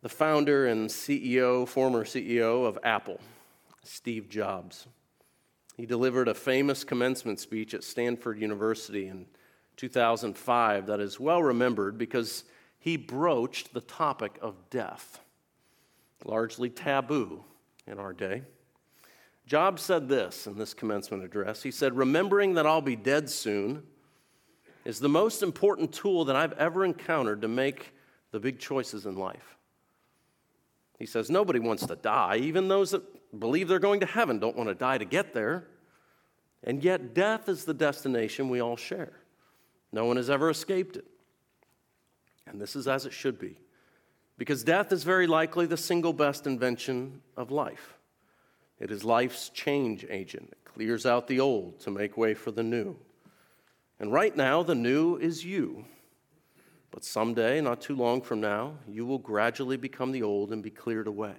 The 0.02 0.10
founder 0.10 0.68
and 0.68 0.90
CEO, 0.90 1.68
former 1.68 2.06
CEO 2.06 2.66
of 2.66 2.80
Apple, 2.84 3.20
Steve 3.84 4.30
Jobs, 4.30 4.88
he 5.76 5.86
delivered 5.86 6.28
a 6.28 6.34
famous 6.34 6.84
commencement 6.84 7.40
speech 7.40 7.74
at 7.74 7.84
Stanford 7.84 8.40
University 8.40 9.08
in 9.08 9.26
2005 9.76 10.88
that 10.88 11.00
is 11.00 11.20
well 11.20 11.44
remembered 11.44 11.98
because 11.98 12.46
he 12.80 12.96
broached 12.96 13.74
the 13.74 13.82
topic 13.82 14.40
of 14.42 14.70
death, 14.70 15.20
largely 16.24 16.70
taboo 16.70 17.44
in 17.86 18.00
our 18.00 18.14
day. 18.14 18.44
Jobs 19.48 19.82
said 19.82 20.10
this 20.10 20.46
in 20.46 20.58
this 20.58 20.74
commencement 20.74 21.24
address. 21.24 21.64
He 21.64 21.72
said, 21.72 21.96
Remembering 21.96 22.56
that 22.56 22.68
I'll 22.68 22.82
be 22.82 22.98
dead 22.98 23.30
soon 23.30 23.84
is 24.84 25.00
the 25.00 25.08
most 25.08 25.42
important 25.42 25.94
tool 25.94 26.26
that 26.26 26.36
I've 26.36 26.52
ever 26.54 26.84
encountered 26.84 27.42
to 27.44 27.48
make 27.48 27.94
the 28.32 28.42
big 28.42 28.60
choices 28.60 29.06
in 29.06 29.16
life. 29.16 29.58
He 31.00 31.06
says, 31.06 31.30
Nobody 31.30 31.60
wants 31.60 31.86
to 31.86 31.96
die. 31.96 32.38
Even 32.38 32.68
those 32.68 32.92
that 32.92 33.40
believe 33.40 33.70
they're 33.70 33.80
going 33.80 34.02
to 34.02 34.06
heaven 34.06 34.38
don't 34.38 34.58
want 34.58 34.68
to 34.68 34.76
die 34.76 34.98
to 34.98 35.06
get 35.06 35.34
there. 35.34 35.66
And 36.64 36.84
yet, 36.84 37.14
death 37.14 37.48
is 37.48 37.64
the 37.64 37.74
destination 37.74 38.50
we 38.50 38.62
all 38.62 38.76
share. 38.76 39.14
No 39.94 40.04
one 40.04 40.18
has 40.18 40.30
ever 40.30 40.50
escaped 40.50 40.98
it. 40.98 41.06
And 42.46 42.60
this 42.60 42.76
is 42.76 42.86
as 42.86 43.06
it 43.06 43.14
should 43.14 43.40
be. 43.40 43.58
Because 44.38 44.64
death 44.66 44.92
is 44.92 45.04
very 45.04 45.26
likely 45.26 45.66
the 45.66 45.78
single 45.78 46.12
best 46.12 46.46
invention 46.46 47.22
of 47.38 47.50
life. 47.50 47.97
It 48.80 48.92
is 48.92 49.04
life's 49.04 49.50
change 49.50 50.06
agent. 50.10 50.50
It 50.52 50.66
clears 50.66 51.06
out 51.06 51.28
the 51.28 51.40
old 51.40 51.80
to 51.82 51.92
make 51.92 52.18
way 52.18 52.34
for 52.34 52.52
the 52.52 52.64
new. 52.64 52.96
And 54.00 54.12
right 54.12 54.36
now, 54.36 54.62
the 54.62 54.76
new 54.76 55.18
is 55.18 55.44
you. 55.44 55.86
But 56.92 57.04
someday, 57.04 57.62
not 57.62 57.82
too 57.82 57.96
long 57.96 58.22
from 58.22 58.40
now, 58.40 58.76
you 58.88 59.06
will 59.06 59.18
gradually 59.18 59.78
become 59.78 60.12
the 60.12 60.24
old 60.24 60.52
and 60.52 60.62
be 60.62 60.70
cleared 60.70 61.08
away. 61.08 61.36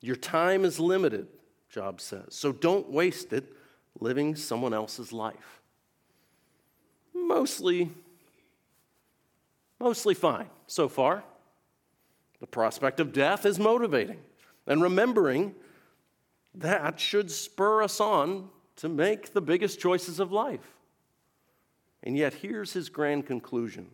Your 0.00 0.16
time 0.16 0.64
is 0.64 0.80
limited, 0.80 1.28
Jobs 1.70 2.04
says, 2.04 2.34
so 2.34 2.52
don't 2.52 2.90
waste 2.90 3.32
it 3.32 3.52
living 4.00 4.34
someone 4.34 4.74
else's 4.74 5.12
life. 5.12 5.60
Mostly, 7.14 7.90
mostly 9.78 10.14
fine 10.14 10.48
so 10.66 10.88
far. 10.88 11.22
The 12.40 12.46
prospect 12.46 12.98
of 12.98 13.12
death 13.12 13.46
is 13.46 13.58
motivating. 13.58 14.18
And 14.66 14.82
remembering 14.82 15.54
that 16.54 17.00
should 17.00 17.30
spur 17.30 17.82
us 17.82 18.00
on 18.00 18.48
to 18.76 18.88
make 18.88 19.32
the 19.32 19.40
biggest 19.40 19.80
choices 19.80 20.20
of 20.20 20.32
life. 20.32 20.76
And 22.02 22.16
yet, 22.16 22.34
here's 22.34 22.72
his 22.72 22.88
grand 22.88 23.26
conclusion 23.26 23.88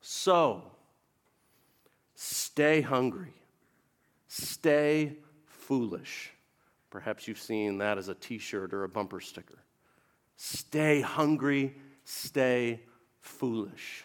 So, 0.00 0.62
stay 2.14 2.80
hungry, 2.80 3.34
stay 4.28 5.16
foolish. 5.46 6.32
Perhaps 6.90 7.26
you've 7.26 7.40
seen 7.40 7.78
that 7.78 7.98
as 7.98 8.08
a 8.08 8.14
t 8.14 8.38
shirt 8.38 8.72
or 8.72 8.84
a 8.84 8.88
bumper 8.88 9.20
sticker. 9.20 9.58
Stay 10.36 11.00
hungry, 11.00 11.74
stay 12.04 12.80
foolish. 13.20 14.04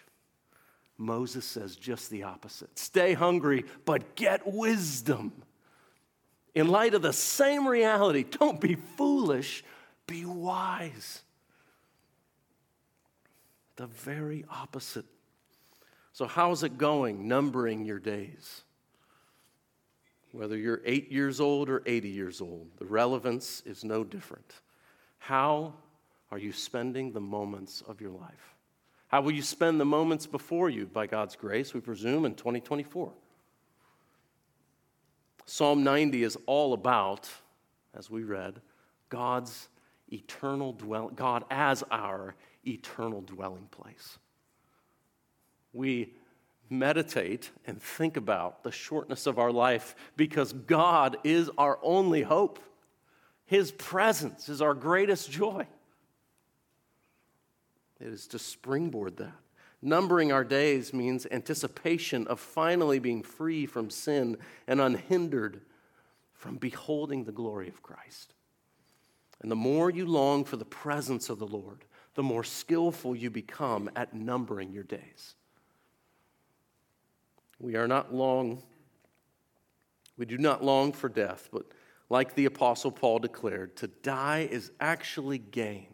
Moses 0.96 1.44
says 1.44 1.76
just 1.76 2.10
the 2.10 2.24
opposite. 2.24 2.78
Stay 2.78 3.14
hungry, 3.14 3.64
but 3.84 4.16
get 4.16 4.46
wisdom 4.46 5.32
in 6.54 6.68
light 6.68 6.94
of 6.94 7.02
the 7.02 7.12
same 7.12 7.66
reality, 7.66 8.24
don't 8.24 8.60
be 8.60 8.74
foolish, 8.74 9.64
be 10.06 10.24
wise. 10.24 11.22
The 13.76 13.86
very 13.86 14.44
opposite. 14.50 15.06
So, 16.12 16.26
how's 16.26 16.62
it 16.64 16.76
going 16.76 17.28
numbering 17.28 17.84
your 17.84 17.98
days? 17.98 18.62
Whether 20.32 20.56
you're 20.56 20.80
eight 20.84 21.10
years 21.10 21.40
old 21.40 21.68
or 21.68 21.82
80 21.86 22.08
years 22.08 22.40
old, 22.40 22.68
the 22.78 22.84
relevance 22.84 23.62
is 23.64 23.84
no 23.84 24.04
different. 24.04 24.54
How 25.18 25.74
are 26.30 26.38
you 26.38 26.52
spending 26.52 27.12
the 27.12 27.20
moments 27.20 27.82
of 27.86 28.00
your 28.00 28.12
life? 28.12 28.54
How 29.08 29.20
will 29.22 29.32
you 29.32 29.42
spend 29.42 29.80
the 29.80 29.84
moments 29.84 30.26
before 30.26 30.70
you, 30.70 30.86
by 30.86 31.06
God's 31.06 31.34
grace, 31.34 31.74
we 31.74 31.80
presume, 31.80 32.24
in 32.24 32.34
2024? 32.34 33.12
Psalm 35.50 35.82
90 35.82 36.22
is 36.22 36.38
all 36.46 36.74
about, 36.74 37.28
as 37.92 38.08
we 38.08 38.22
read, 38.22 38.60
God's 39.08 39.68
eternal 40.12 40.72
dwelling, 40.72 41.16
God 41.16 41.44
as 41.50 41.82
our 41.90 42.36
eternal 42.64 43.20
dwelling 43.22 43.66
place. 43.72 44.20
We 45.72 46.14
meditate 46.70 47.50
and 47.66 47.82
think 47.82 48.16
about 48.16 48.62
the 48.62 48.70
shortness 48.70 49.26
of 49.26 49.40
our 49.40 49.50
life 49.50 49.96
because 50.16 50.52
God 50.52 51.16
is 51.24 51.50
our 51.58 51.80
only 51.82 52.22
hope. 52.22 52.60
His 53.44 53.72
presence 53.72 54.48
is 54.48 54.62
our 54.62 54.72
greatest 54.72 55.32
joy. 55.32 55.66
It 57.98 58.06
is 58.06 58.28
to 58.28 58.38
springboard 58.38 59.16
that. 59.16 59.34
Numbering 59.82 60.30
our 60.30 60.44
days 60.44 60.92
means 60.92 61.26
anticipation 61.30 62.26
of 62.26 62.38
finally 62.38 62.98
being 62.98 63.22
free 63.22 63.64
from 63.64 63.88
sin 63.88 64.36
and 64.66 64.80
unhindered 64.80 65.62
from 66.34 66.56
beholding 66.56 67.24
the 67.24 67.32
glory 67.32 67.68
of 67.68 67.82
Christ. 67.82 68.34
And 69.40 69.50
the 69.50 69.56
more 69.56 69.90
you 69.90 70.04
long 70.04 70.44
for 70.44 70.56
the 70.56 70.64
presence 70.64 71.30
of 71.30 71.38
the 71.38 71.46
Lord, 71.46 71.84
the 72.14 72.22
more 72.22 72.44
skillful 72.44 73.16
you 73.16 73.30
become 73.30 73.90
at 73.96 74.12
numbering 74.12 74.72
your 74.72 74.84
days. 74.84 75.34
We 77.58 77.76
are 77.76 77.88
not 77.88 78.14
long, 78.14 78.62
we 80.18 80.26
do 80.26 80.36
not 80.36 80.62
long 80.62 80.92
for 80.92 81.08
death, 81.08 81.48
but 81.52 81.64
like 82.10 82.34
the 82.34 82.46
Apostle 82.46 82.90
Paul 82.90 83.18
declared, 83.20 83.76
to 83.76 83.86
die 83.86 84.48
is 84.50 84.72
actually 84.80 85.38
gain. 85.38 85.86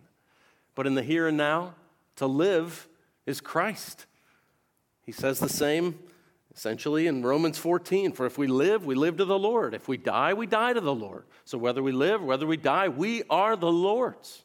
But 0.75 0.87
in 0.87 0.95
the 0.95 1.03
here 1.03 1.29
and 1.29 1.37
now, 1.37 1.75
to 2.17 2.27
live 2.27 2.89
is 3.27 3.41
Christ. 3.41 4.07
He 5.03 5.13
says 5.13 5.39
the 5.39 5.49
same 5.49 5.99
essentially 6.55 7.07
in 7.07 7.23
Romans 7.23 7.59
14 7.59 8.13
For 8.13 8.25
if 8.27 8.39
we 8.39 8.47
live, 8.47 8.87
we 8.87 8.95
live 8.95 9.19
to 9.19 9.25
the 9.25 9.39
Lord. 9.39 9.75
If 9.75 9.89
we 9.89 9.97
die, 9.97 10.33
we 10.33 10.47
die 10.47 10.73
to 10.73 10.81
the 10.81 10.95
Lord. 10.95 11.25
So 11.45 11.59
whether 11.59 11.83
we 11.83 11.93
live, 11.93 12.23
whether 12.23 12.47
we 12.47 12.57
die, 12.57 12.89
we 12.89 13.23
are 13.29 13.57
the 13.57 13.71
Lord's. 13.71 14.43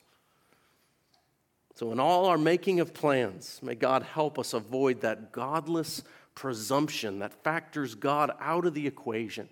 So, 1.76 1.92
in 1.92 2.00
all 2.00 2.26
our 2.28 2.38
making 2.38 2.80
of 2.80 2.94
plans, 2.94 3.60
may 3.64 3.74
God 3.74 4.04
help 4.04 4.38
us 4.38 4.54
avoid 4.54 5.02
that 5.02 5.32
godless 5.32 6.04
presumption 6.36 7.20
that 7.20 7.44
factors 7.44 7.96
God 7.96 8.32
out 8.40 8.66
of 8.66 8.76
the 8.76 8.86
equation 8.86 9.50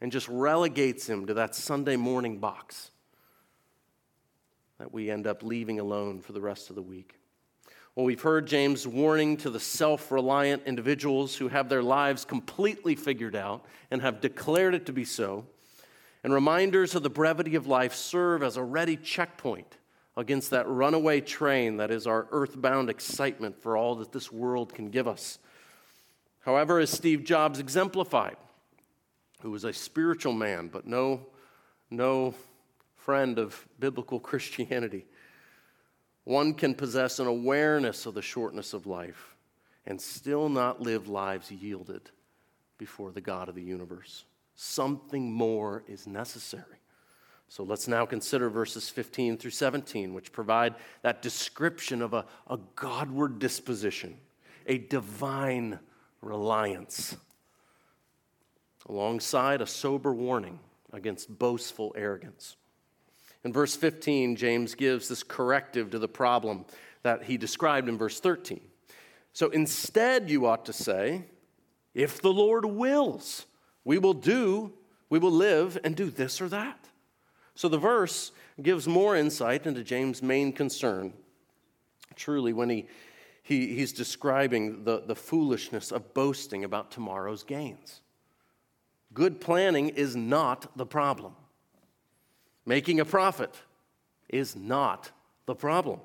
and 0.00 0.10
just 0.10 0.26
relegates 0.28 1.08
him 1.08 1.26
to 1.26 1.34
that 1.34 1.54
Sunday 1.54 1.96
morning 1.96 2.38
box. 2.38 2.90
that 4.78 4.92
we 4.92 5.08
end 5.08 5.28
up 5.28 5.44
leaving 5.44 5.78
alone 5.78 6.20
for 6.20 6.32
the 6.32 6.40
rest 6.40 6.70
of 6.70 6.76
the 6.76 6.82
week. 6.82 7.20
Well, 7.94 8.06
we've 8.06 8.22
heard 8.22 8.48
James' 8.48 8.88
warning 8.88 9.36
to 9.38 9.50
the 9.50 9.60
self 9.60 10.10
reliant 10.10 10.64
individuals 10.66 11.36
who 11.36 11.46
have 11.46 11.68
their 11.68 11.82
lives 11.82 12.24
completely 12.24 12.96
figured 12.96 13.36
out 13.36 13.64
and 13.90 14.02
have 14.02 14.20
declared 14.20 14.74
it 14.74 14.86
to 14.86 14.92
be 14.92 15.04
so. 15.04 15.46
And 16.24 16.32
reminders 16.32 16.96
of 16.96 17.04
the 17.04 17.10
brevity 17.10 17.54
of 17.54 17.68
life 17.68 17.94
serve 17.94 18.42
as 18.42 18.56
a 18.56 18.64
ready 18.64 18.96
checkpoint 18.96 19.78
against 20.16 20.50
that 20.50 20.66
runaway 20.68 21.20
train 21.20 21.76
that 21.76 21.92
is 21.92 22.06
our 22.06 22.26
earthbound 22.32 22.90
excitement 22.90 23.62
for 23.62 23.76
all 23.76 23.94
that 23.96 24.10
this 24.10 24.32
world 24.32 24.74
can 24.74 24.90
give 24.90 25.06
us. 25.06 25.38
However, 26.40 26.80
as 26.80 26.90
Steve 26.90 27.22
Jobs 27.22 27.60
exemplified, 27.60 28.36
who 29.40 29.52
was 29.52 29.62
a 29.62 29.72
spiritual 29.72 30.32
man 30.32 30.66
but 30.66 30.84
no, 30.84 31.26
no 31.90 32.34
friend 32.96 33.38
of 33.38 33.68
biblical 33.78 34.18
Christianity, 34.30 35.06
one 36.24 36.54
can 36.54 36.74
possess 36.74 37.18
an 37.18 37.26
awareness 37.26 38.06
of 38.06 38.14
the 38.14 38.22
shortness 38.22 38.72
of 38.72 38.86
life 38.86 39.36
and 39.86 40.00
still 40.00 40.48
not 40.48 40.80
live 40.80 41.08
lives 41.08 41.50
yielded 41.50 42.10
before 42.78 43.12
the 43.12 43.20
God 43.20 43.48
of 43.48 43.54
the 43.54 43.62
universe. 43.62 44.24
Something 44.54 45.30
more 45.30 45.84
is 45.86 46.06
necessary. 46.06 46.78
So 47.48 47.62
let's 47.62 47.86
now 47.86 48.06
consider 48.06 48.48
verses 48.48 48.88
15 48.88 49.36
through 49.36 49.50
17, 49.50 50.14
which 50.14 50.32
provide 50.32 50.74
that 51.02 51.22
description 51.22 52.00
of 52.00 52.14
a, 52.14 52.24
a 52.48 52.58
Godward 52.74 53.38
disposition, 53.38 54.16
a 54.66 54.78
divine 54.78 55.78
reliance, 56.22 57.16
alongside 58.88 59.60
a 59.60 59.66
sober 59.66 60.14
warning 60.14 60.58
against 60.92 61.38
boastful 61.38 61.94
arrogance. 61.96 62.56
In 63.44 63.52
verse 63.52 63.76
15, 63.76 64.36
James 64.36 64.74
gives 64.74 65.08
this 65.08 65.22
corrective 65.22 65.90
to 65.90 65.98
the 65.98 66.08
problem 66.08 66.64
that 67.02 67.24
he 67.24 67.36
described 67.36 67.88
in 67.88 67.98
verse 67.98 68.18
13. 68.18 68.60
So 69.32 69.50
instead, 69.50 70.30
you 70.30 70.46
ought 70.46 70.64
to 70.64 70.72
say, 70.72 71.26
if 71.92 72.22
the 72.22 72.32
Lord 72.32 72.64
wills, 72.64 73.46
we 73.84 73.98
will 73.98 74.14
do, 74.14 74.72
we 75.10 75.18
will 75.18 75.30
live 75.30 75.78
and 75.84 75.94
do 75.94 76.08
this 76.08 76.40
or 76.40 76.48
that. 76.48 76.88
So 77.54 77.68
the 77.68 77.78
verse 77.78 78.32
gives 78.62 78.88
more 78.88 79.14
insight 79.14 79.66
into 79.66 79.84
James' 79.84 80.22
main 80.22 80.52
concern. 80.52 81.12
Truly, 82.16 82.52
when 82.52 82.70
he, 82.70 82.86
he, 83.42 83.74
he's 83.74 83.92
describing 83.92 84.84
the, 84.84 85.02
the 85.06 85.14
foolishness 85.14 85.92
of 85.92 86.14
boasting 86.14 86.64
about 86.64 86.90
tomorrow's 86.90 87.42
gains. 87.42 88.00
Good 89.12 89.40
planning 89.40 89.90
is 89.90 90.16
not 90.16 90.76
the 90.76 90.86
problem. 90.86 91.34
Making 92.66 93.00
a 93.00 93.04
profit 93.04 93.54
is 94.28 94.56
not 94.56 95.10
the 95.46 95.54
problem. 95.54 96.00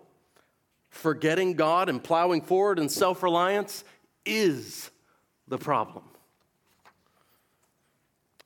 Forgetting 0.89 1.53
God 1.53 1.87
and 1.87 2.03
plowing 2.03 2.41
forward 2.41 2.79
in 2.79 2.89
self 2.89 3.23
reliance 3.23 3.83
is 4.25 4.89
the 5.47 5.57
problem. 5.57 6.03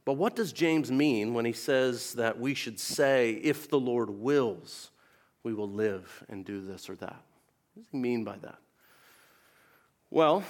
But 0.05 0.13
what 0.13 0.35
does 0.35 0.51
James 0.51 0.91
mean 0.91 1.33
when 1.33 1.45
he 1.45 1.53
says 1.53 2.13
that 2.13 2.37
we 2.37 2.53
should 2.53 2.79
say, 2.79 3.31
if 3.31 3.69
the 3.69 3.79
Lord 3.79 4.09
wills, 4.09 4.91
we 5.43 5.53
will 5.53 5.69
live 5.69 6.23
and 6.27 6.43
do 6.43 6.59
this 6.59 6.89
or 6.89 6.95
that? 6.95 7.21
What 7.73 7.83
does 7.83 7.91
he 7.91 7.97
mean 7.97 8.25
by 8.25 8.37
that? 8.39 8.57
Well, 10.09 10.43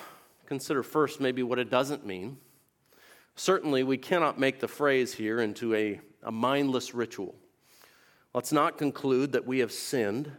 consider 0.48 0.82
first 0.82 1.22
maybe 1.22 1.44
what 1.44 1.60
it 1.60 1.70
doesn't 1.70 2.06
mean. 2.06 2.38
Certainly, 3.36 3.84
we 3.84 3.98
cannot 3.98 4.40
make 4.40 4.60
the 4.60 4.68
phrase 4.68 5.14
here 5.14 5.40
into 5.40 5.74
a, 5.74 6.00
a 6.24 6.32
mindless 6.32 6.94
ritual. 6.94 7.36
Let's 8.34 8.52
not 8.52 8.80
conclude 8.80 9.34
that 9.34 9.46
we 9.46 9.60
have 9.60 9.72
sinned 9.72 10.32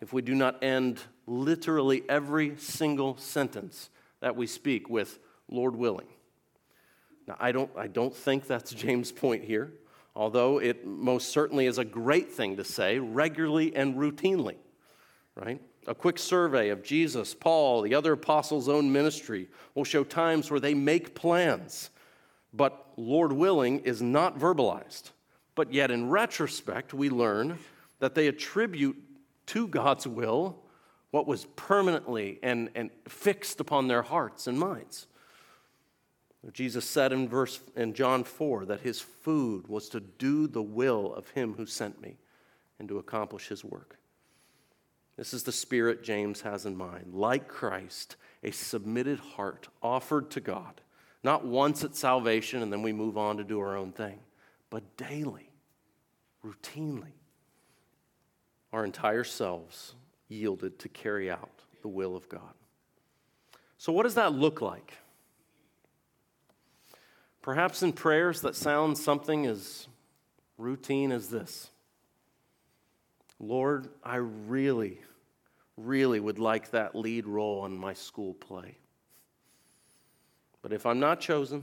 if 0.00 0.12
we 0.12 0.22
do 0.22 0.34
not 0.34 0.62
end 0.62 1.00
literally 1.26 2.04
every 2.08 2.56
single 2.56 3.16
sentence 3.16 3.90
that 4.20 4.36
we 4.36 4.46
speak 4.46 4.88
with, 4.88 5.18
Lord 5.48 5.74
willing. 5.74 6.06
Now, 7.26 7.36
I 7.40 7.50
don't, 7.50 7.70
I 7.76 7.88
don't 7.88 8.14
think 8.14 8.46
that's 8.46 8.72
James' 8.74 9.10
point 9.10 9.44
here, 9.44 9.72
although 10.14 10.58
it 10.58 10.86
most 10.86 11.30
certainly 11.30 11.66
is 11.66 11.78
a 11.78 11.84
great 11.84 12.30
thing 12.30 12.56
to 12.58 12.64
say 12.64 13.00
regularly 13.00 13.74
and 13.74 13.96
routinely, 13.96 14.56
right? 15.34 15.60
A 15.88 15.96
quick 15.96 16.20
survey 16.20 16.68
of 16.68 16.84
Jesus, 16.84 17.34
Paul, 17.34 17.82
the 17.82 17.96
other 17.96 18.12
apostles' 18.12 18.68
own 18.68 18.92
ministry 18.92 19.48
will 19.74 19.84
show 19.84 20.04
times 20.04 20.48
where 20.48 20.60
they 20.60 20.74
make 20.74 21.16
plans, 21.16 21.90
but 22.52 22.92
Lord 22.96 23.32
willing 23.32 23.80
is 23.80 24.00
not 24.00 24.38
verbalized. 24.38 25.10
But 25.54 25.72
yet, 25.72 25.90
in 25.90 26.08
retrospect, 26.08 26.94
we 26.94 27.10
learn 27.10 27.58
that 27.98 28.14
they 28.14 28.26
attribute 28.26 28.96
to 29.46 29.68
God's 29.68 30.06
will 30.06 30.58
what 31.10 31.26
was 31.26 31.44
permanently 31.56 32.38
and, 32.42 32.70
and 32.74 32.90
fixed 33.06 33.60
upon 33.60 33.86
their 33.86 34.02
hearts 34.02 34.46
and 34.46 34.58
minds. 34.58 35.06
Jesus 36.52 36.84
said 36.84 37.12
in 37.12 37.28
verse 37.28 37.60
in 37.76 37.94
John 37.94 38.24
4 38.24 38.64
that 38.66 38.80
his 38.80 39.00
food 39.00 39.68
was 39.68 39.88
to 39.90 40.00
do 40.00 40.48
the 40.48 40.62
will 40.62 41.14
of 41.14 41.28
him 41.30 41.54
who 41.54 41.66
sent 41.66 42.00
me 42.00 42.16
and 42.80 42.88
to 42.88 42.98
accomplish 42.98 43.48
his 43.48 43.64
work. 43.64 43.98
This 45.16 45.34
is 45.34 45.44
the 45.44 45.52
spirit 45.52 46.02
James 46.02 46.40
has 46.40 46.66
in 46.66 46.76
mind. 46.76 47.14
Like 47.14 47.46
Christ, 47.46 48.16
a 48.42 48.50
submitted 48.50 49.20
heart 49.20 49.68
offered 49.82 50.30
to 50.32 50.40
God, 50.40 50.80
not 51.22 51.44
once 51.44 51.84
at 51.84 51.94
salvation 51.94 52.62
and 52.62 52.72
then 52.72 52.82
we 52.82 52.92
move 52.92 53.16
on 53.16 53.36
to 53.36 53.44
do 53.44 53.60
our 53.60 53.76
own 53.76 53.92
thing, 53.92 54.18
but 54.72 54.96
daily, 54.96 55.50
routinely, 56.42 57.12
our 58.72 58.86
entire 58.86 59.22
selves 59.22 59.94
yielded 60.28 60.78
to 60.78 60.88
carry 60.88 61.30
out 61.30 61.60
the 61.82 61.88
will 61.88 62.16
of 62.16 62.26
God. 62.30 62.54
So, 63.76 63.92
what 63.92 64.04
does 64.04 64.14
that 64.14 64.32
look 64.32 64.62
like? 64.62 64.94
Perhaps 67.42 67.82
in 67.82 67.92
prayers 67.92 68.40
that 68.40 68.56
sound 68.56 68.96
something 68.96 69.44
as 69.44 69.88
routine 70.56 71.12
as 71.12 71.28
this 71.28 71.68
Lord, 73.38 73.90
I 74.02 74.16
really, 74.16 75.02
really 75.76 76.18
would 76.18 76.38
like 76.38 76.70
that 76.70 76.96
lead 76.96 77.26
role 77.26 77.66
in 77.66 77.76
my 77.76 77.92
school 77.92 78.32
play. 78.32 78.78
But 80.62 80.72
if 80.72 80.86
I'm 80.86 80.98
not 80.98 81.20
chosen, 81.20 81.58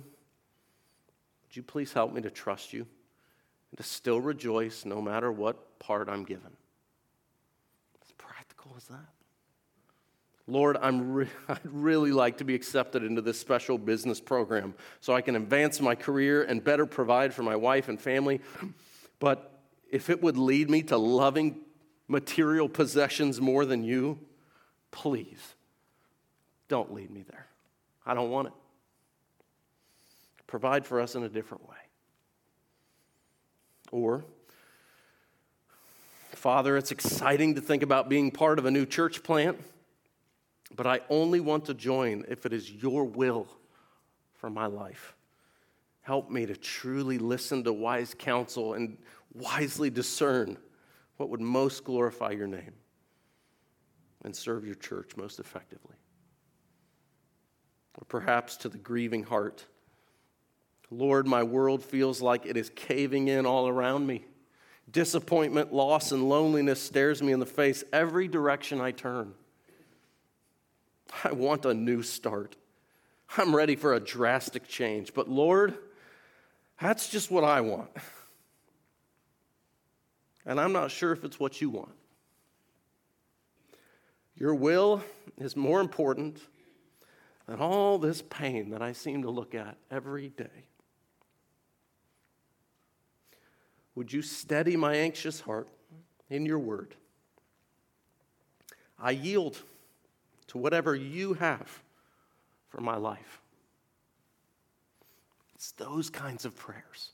would 1.41 1.56
you 1.56 1.63
please 1.63 1.91
help 1.91 2.13
me 2.13 2.22
to 2.22 2.30
trust 2.30 2.72
you 2.72 2.86
and 3.71 3.77
to 3.77 3.84
still 3.84 4.19
rejoice 4.19 4.86
no 4.86 5.01
matter 5.01 5.32
what 5.32 5.79
part 5.79 6.10
I'm 6.10 6.23
given? 6.23 6.51
As 8.01 8.12
practical 8.17 8.73
as 8.77 8.86
that. 8.86 9.10
Lord, 10.47 10.77
I'm 10.82 11.13
re- 11.13 11.27
I'd 11.47 11.60
really 11.63 12.12
like 12.12 12.38
to 12.39 12.43
be 12.43 12.55
accepted 12.55 13.03
into 13.03 13.21
this 13.21 13.39
special 13.39 13.77
business 13.77 14.19
program 14.19 14.73
so 14.99 15.13
I 15.13 15.21
can 15.21 15.36
advance 15.36 15.79
my 15.79 15.95
career 15.95 16.43
and 16.43 16.63
better 16.63 16.86
provide 16.86 17.34
for 17.34 17.43
my 17.43 17.55
wife 17.55 17.88
and 17.89 17.99
family. 17.99 18.41
But 19.21 19.60
if 19.91 20.10
it 20.10 20.23
would 20.23 20.38
lead 20.38 20.69
me 20.69 20.82
to 20.84 20.97
loving 20.97 21.60
material 22.08 22.69
possessions 22.69 23.41
more 23.41 23.65
than 23.65 23.84
you, 23.84 24.17
please 24.91 25.55
don't 26.69 26.93
lead 26.93 27.12
me 27.12 27.23
there. 27.29 27.45
I 28.05 28.13
don't 28.13 28.29
want 28.29 28.47
it. 28.47 28.53
Provide 30.47 30.86
for 30.86 31.01
us 31.01 31.15
in 31.15 31.23
a 31.23 31.29
different 31.29 31.67
way. 31.67 31.75
Or, 33.91 34.23
Father, 36.32 36.78
it's 36.78 36.91
exciting 36.91 37.56
to 37.56 37.62
think 37.62 37.84
about 37.84 38.10
being 38.10 38.32
part 38.32 38.60
of 38.60 38.65
a 38.65 38.71
new 38.71 38.86
church 38.86 39.23
plant. 39.23 39.60
But 40.75 40.86
I 40.86 41.02
only 41.10 41.39
want 41.39 41.65
to 41.65 41.73
join 41.73 42.25
if 42.28 42.45
it 42.45 42.54
is 42.54 42.71
your 42.71 43.04
will 43.04 43.47
for 44.36 44.49
my 44.49 44.67
life. 44.67 45.15
Help 46.02 46.30
me 46.30 46.45
to 46.45 46.56
truly 46.56 47.17
listen 47.17 47.63
to 47.63 47.73
wise 47.73 48.15
counsel 48.17 48.73
and 48.73 48.97
wisely 49.34 49.89
discern 49.89 50.58
what 51.17 51.30
would 51.30 51.41
most 51.41 51.84
glorify 51.84 52.32
your 52.32 52.47
name 52.47 52.73
and 54.23 54.36
serve 54.36 54.65
your 54.65 54.75
church 54.75 55.12
most 55.17 55.39
effectively. 55.39 55.95
Or 57.97 58.06
perhaps 58.08 58.58
to 58.58 58.69
the 58.69 58.78
grieving 58.78 59.23
heart 59.23 59.65
Lord, 60.91 61.28
my 61.28 61.43
world 61.43 61.84
feels 61.84 62.21
like 62.21 62.45
it 62.45 62.58
is 62.58 62.71
caving 62.75 63.28
in 63.28 63.45
all 63.45 63.67
around 63.67 64.08
me. 64.08 64.25
Disappointment, 64.91 65.71
loss, 65.71 66.12
and 66.12 66.28
loneliness 66.28 66.82
stares 66.82 67.21
me 67.21 67.32
in 67.32 67.39
the 67.39 67.45
face 67.45 67.84
every 67.93 68.28
direction 68.28 68.82
I 68.82 68.91
turn. 68.91 69.34
I 71.23 71.32
want 71.32 71.65
a 71.65 71.73
new 71.73 72.02
start. 72.02 72.56
I'm 73.38 73.56
ready 73.56 73.75
for 73.75 73.93
a 73.93 73.99
drastic 73.99 74.67
change. 74.67 75.13
But 75.13 75.30
Lord, 75.30 75.78
that's 76.82 77.10
just 77.10 77.30
what 77.30 77.43
I 77.43 77.62
want. 77.62 77.89
And 80.45 80.60
I'm 80.60 80.71
not 80.71 80.89
sure 80.89 81.12
if 81.12 81.23
it's 81.23 81.39
what 81.39 81.62
you 81.62 81.69
want. 81.69 81.93
Your 84.36 84.56
will 84.56 85.04
is 85.38 85.56
more 85.56 85.82
important 85.82 86.39
than 87.45 87.60
all 87.60 87.99
this 87.99 88.23
pain 88.23 88.69
that 88.71 88.82
I 88.82 88.93
seem 88.93 89.21
to 89.23 89.30
look 89.30 89.54
at 89.54 89.78
every 89.91 90.30
day. 90.30 90.68
Would 93.99 94.13
you 94.13 94.21
steady 94.21 94.77
my 94.77 94.95
anxious 94.95 95.41
heart 95.41 95.67
in 96.29 96.45
your 96.45 96.57
word 96.57 96.95
I 98.97 99.12
yield 99.12 99.62
to 100.47 100.57
whatever 100.57 100.95
you 100.95 101.33
have 101.33 101.83
for 102.69 102.79
my 102.79 102.95
life. 102.95 103.41
It's 105.53 105.73
those 105.73 106.09
kinds 106.09 106.45
of 106.45 106.55
prayers, 106.55 107.12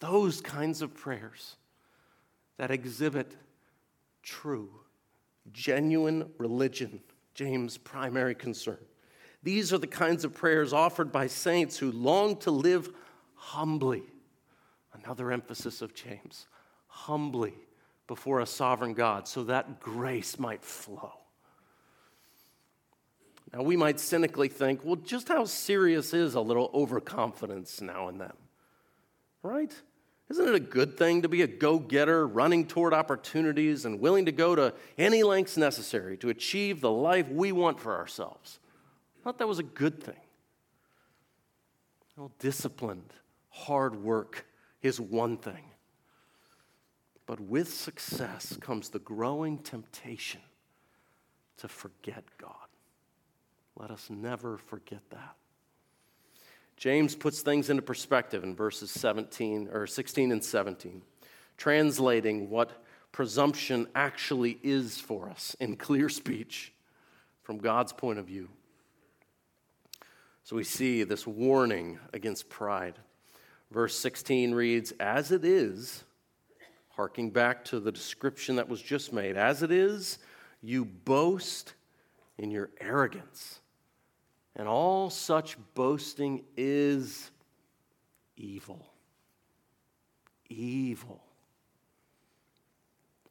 those 0.00 0.42
kinds 0.42 0.82
of 0.82 0.92
prayers 0.92 1.56
that 2.58 2.70
exhibit 2.70 3.34
true, 4.22 4.68
genuine 5.50 6.28
religion, 6.36 7.00
James' 7.32 7.78
primary 7.78 8.34
concern. 8.34 8.84
These 9.42 9.72
are 9.72 9.78
the 9.78 9.86
kinds 9.86 10.26
of 10.26 10.34
prayers 10.34 10.74
offered 10.74 11.10
by 11.10 11.26
saints 11.26 11.78
who 11.78 11.90
long 11.90 12.36
to 12.40 12.50
live 12.50 12.90
humbly. 13.34 14.02
Another 14.92 15.30
emphasis 15.30 15.82
of 15.82 15.94
James 15.94 16.46
humbly 16.86 17.54
before 18.06 18.40
a 18.40 18.46
sovereign 18.46 18.92
God 18.92 19.28
so 19.28 19.44
that 19.44 19.80
grace 19.80 20.38
might 20.38 20.64
flow. 20.64 21.12
Now, 23.52 23.62
we 23.62 23.76
might 23.76 23.98
cynically 23.98 24.48
think, 24.48 24.84
well, 24.84 24.96
just 24.96 25.28
how 25.28 25.44
serious 25.44 26.14
is 26.14 26.34
a 26.34 26.40
little 26.40 26.70
overconfidence 26.72 27.80
now 27.80 28.08
and 28.08 28.20
then? 28.20 28.32
Right? 29.42 29.72
Isn't 30.28 30.48
it 30.48 30.54
a 30.54 30.60
good 30.60 30.96
thing 30.96 31.22
to 31.22 31.28
be 31.28 31.42
a 31.42 31.48
go 31.48 31.80
getter, 31.80 32.26
running 32.26 32.66
toward 32.66 32.94
opportunities 32.94 33.84
and 33.84 33.98
willing 33.98 34.26
to 34.26 34.32
go 34.32 34.54
to 34.54 34.72
any 34.96 35.24
lengths 35.24 35.56
necessary 35.56 36.16
to 36.18 36.28
achieve 36.28 36.80
the 36.80 36.90
life 36.90 37.28
we 37.28 37.50
want 37.50 37.80
for 37.80 37.96
ourselves? 37.96 38.60
I 39.20 39.24
thought 39.24 39.38
that 39.38 39.48
was 39.48 39.58
a 39.58 39.64
good 39.64 40.00
thing. 40.00 40.20
Well, 42.16 42.30
disciplined, 42.38 43.12
hard 43.48 44.02
work 44.04 44.46
is 44.82 45.00
one 45.00 45.36
thing. 45.36 45.64
But 47.26 47.40
with 47.40 47.72
success 47.72 48.56
comes 48.60 48.88
the 48.88 48.98
growing 48.98 49.58
temptation 49.58 50.40
to 51.58 51.68
forget 51.68 52.24
God. 52.38 52.54
Let 53.76 53.90
us 53.90 54.08
never 54.10 54.58
forget 54.58 55.02
that. 55.10 55.36
James 56.76 57.14
puts 57.14 57.42
things 57.42 57.68
into 57.68 57.82
perspective 57.82 58.42
in 58.42 58.56
verses 58.56 58.90
17 58.90 59.68
or 59.72 59.86
16 59.86 60.32
and 60.32 60.42
17, 60.42 61.02
translating 61.56 62.48
what 62.48 62.82
presumption 63.12 63.86
actually 63.94 64.58
is 64.62 64.98
for 64.98 65.28
us 65.28 65.54
in 65.60 65.76
clear 65.76 66.08
speech 66.08 66.72
from 67.42 67.58
God's 67.58 67.92
point 67.92 68.18
of 68.18 68.26
view. 68.26 68.48
So 70.44 70.56
we 70.56 70.64
see 70.64 71.04
this 71.04 71.26
warning 71.26 71.98
against 72.12 72.48
pride. 72.48 72.98
Verse 73.70 73.96
16 73.96 74.52
reads, 74.52 74.92
As 74.98 75.30
it 75.30 75.44
is, 75.44 76.04
harking 76.90 77.30
back 77.30 77.64
to 77.66 77.80
the 77.80 77.92
description 77.92 78.56
that 78.56 78.68
was 78.68 78.82
just 78.82 79.12
made, 79.12 79.36
as 79.36 79.62
it 79.62 79.70
is, 79.70 80.18
you 80.62 80.84
boast 80.84 81.74
in 82.38 82.50
your 82.50 82.70
arrogance. 82.80 83.60
And 84.56 84.66
all 84.66 85.08
such 85.10 85.56
boasting 85.74 86.42
is 86.56 87.30
evil. 88.36 88.84
Evil. 90.48 91.22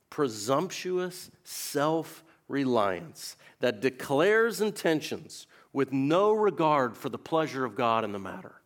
Presumptuous 0.09 1.29
self 1.43 2.23
reliance 2.47 3.35
that 3.59 3.81
declares 3.81 4.61
intentions 4.61 5.45
with 5.71 5.91
no 5.93 6.31
regard 6.31 6.97
for 6.97 7.09
the 7.09 7.17
pleasure 7.17 7.65
of 7.65 7.75
God 7.75 8.03
in 8.03 8.11
the 8.11 8.19
matter. 8.19 8.58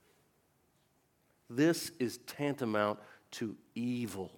This 1.55 1.91
is 1.99 2.17
tantamount 2.25 2.99
to 3.31 3.55
evil, 3.75 4.31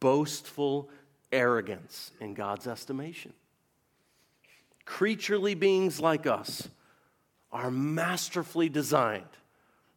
boastful 0.00 0.90
arrogance 1.32 2.10
in 2.20 2.34
God's 2.34 2.66
estimation. 2.66 3.32
Creaturely 4.84 5.54
beings 5.54 6.00
like 6.00 6.26
us 6.26 6.68
are 7.52 7.70
masterfully 7.70 8.68
designed 8.68 9.24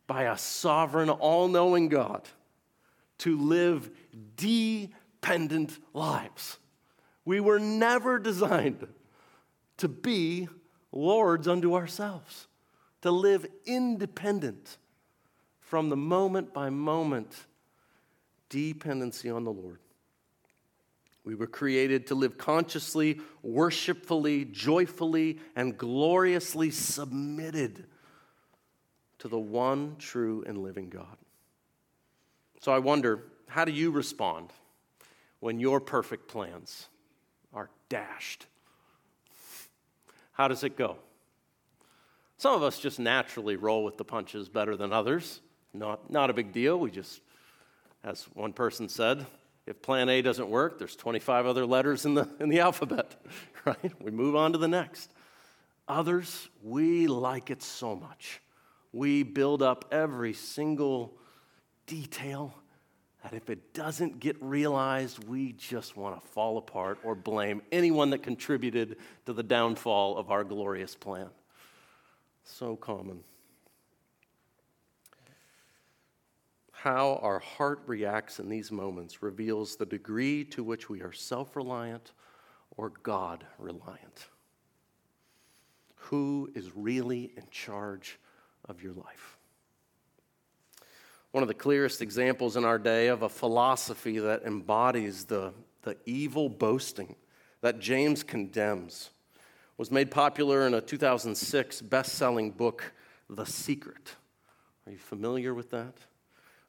by 0.07 0.23
a 0.23 0.37
sovereign, 0.37 1.09
all 1.09 1.47
knowing 1.47 1.89
God 1.89 2.27
to 3.19 3.37
live 3.37 3.89
dependent 4.35 5.77
lives. 5.93 6.57
We 7.25 7.39
were 7.39 7.59
never 7.59 8.17
designed 8.17 8.87
to 9.77 9.87
be 9.87 10.47
lords 10.91 11.47
unto 11.47 11.75
ourselves, 11.75 12.47
to 13.01 13.11
live 13.11 13.45
independent 13.65 14.77
from 15.69 15.89
the 15.89 15.95
moment 15.95 16.51
by 16.51 16.67
moment 16.71 17.45
dependency 18.49 19.29
on 19.29 19.43
the 19.43 19.51
Lord. 19.51 19.77
We 21.23 21.35
were 21.35 21.45
created 21.45 22.07
to 22.07 22.15
live 22.15 22.39
consciously, 22.39 23.19
worshipfully, 23.43 24.45
joyfully, 24.45 25.37
and 25.55 25.77
gloriously 25.77 26.71
submitted 26.71 27.85
to 29.19 29.27
the 29.27 29.37
one 29.37 29.97
true 29.99 30.43
and 30.47 30.57
living 30.57 30.89
God. 30.89 31.17
So 32.61 32.71
I 32.71 32.79
wonder, 32.79 33.25
how 33.47 33.63
do 33.63 33.71
you 33.71 33.91
respond 33.91 34.49
when 35.39 35.59
your 35.59 35.79
perfect 35.79 36.27
plans 36.27 36.87
are 37.53 37.69
dashed? 37.89 38.47
How 40.31 40.47
does 40.47 40.63
it 40.63 40.75
go? 40.75 40.95
Some 42.37 42.55
of 42.55 42.63
us 42.63 42.79
just 42.79 42.97
naturally 42.97 43.55
roll 43.55 43.83
with 43.83 43.97
the 43.97 44.03
punches 44.03 44.49
better 44.49 44.75
than 44.75 44.91
others. 44.91 45.41
Not, 45.73 46.09
not 46.09 46.29
a 46.29 46.33
big 46.33 46.51
deal. 46.51 46.79
We 46.79 46.91
just, 46.91 47.21
as 48.03 48.23
one 48.33 48.53
person 48.53 48.89
said, 48.89 49.25
if 49.65 49.81
plan 49.81 50.09
A 50.09 50.21
doesn't 50.21 50.49
work, 50.49 50.79
there's 50.79 50.95
25 50.95 51.45
other 51.45 51.65
letters 51.65 52.05
in 52.05 52.15
the, 52.15 52.27
in 52.39 52.49
the 52.49 52.59
alphabet, 52.59 53.15
right? 53.65 53.93
We 54.01 54.11
move 54.11 54.35
on 54.35 54.53
to 54.53 54.57
the 54.57 54.67
next. 54.67 55.11
Others, 55.87 56.49
we 56.63 57.07
like 57.07 57.49
it 57.49 57.61
so 57.61 57.95
much. 57.95 58.41
We 58.91 59.23
build 59.23 59.61
up 59.61 59.85
every 59.91 60.33
single 60.33 61.13
detail 61.85 62.53
that 63.23 63.33
if 63.33 63.49
it 63.49 63.73
doesn't 63.73 64.19
get 64.19 64.41
realized, 64.41 65.23
we 65.27 65.51
just 65.53 65.97
want 65.97 66.19
to 66.19 66.27
fall 66.29 66.57
apart 66.57 66.99
or 67.03 67.15
blame 67.15 67.61
anyone 67.71 68.11
that 68.11 68.23
contributed 68.23 68.97
to 69.25 69.33
the 69.33 69.43
downfall 69.43 70.17
of 70.17 70.31
our 70.31 70.43
glorious 70.43 70.95
plan. 70.95 71.29
So 72.43 72.75
common. 72.75 73.19
How 76.83 77.19
our 77.21 77.39
heart 77.39 77.81
reacts 77.87 78.39
in 78.39 78.47
these 78.47 78.71
moments 78.71 79.21
reveals 79.21 79.75
the 79.75 79.85
degree 79.85 80.45
to 80.45 80.63
which 80.63 80.89
we 80.89 81.01
are 81.01 81.11
self 81.11 81.57
reliant 81.57 82.13
or 82.77 82.93
God 83.03 83.45
reliant. 83.57 84.27
Who 85.95 86.49
is 86.55 86.73
really 86.73 87.33
in 87.35 87.43
charge 87.51 88.17
of 88.63 88.81
your 88.81 88.93
life? 88.93 89.37
One 91.31 91.41
of 91.41 91.49
the 91.49 91.53
clearest 91.53 92.01
examples 92.01 92.55
in 92.55 92.63
our 92.63 92.79
day 92.79 93.07
of 93.07 93.23
a 93.23 93.29
philosophy 93.29 94.17
that 94.19 94.43
embodies 94.43 95.25
the, 95.25 95.51
the 95.81 95.97
evil 96.05 96.47
boasting 96.47 97.17
that 97.59 97.79
James 97.79 98.23
condemns 98.23 99.09
was 99.77 99.91
made 99.91 100.11
popular 100.11 100.65
in 100.65 100.73
a 100.73 100.79
2006 100.79 101.81
best 101.81 102.13
selling 102.13 102.51
book, 102.51 102.93
The 103.29 103.45
Secret. 103.45 104.15
Are 104.85 104.93
you 104.93 104.97
familiar 104.97 105.53
with 105.53 105.71
that? 105.71 105.95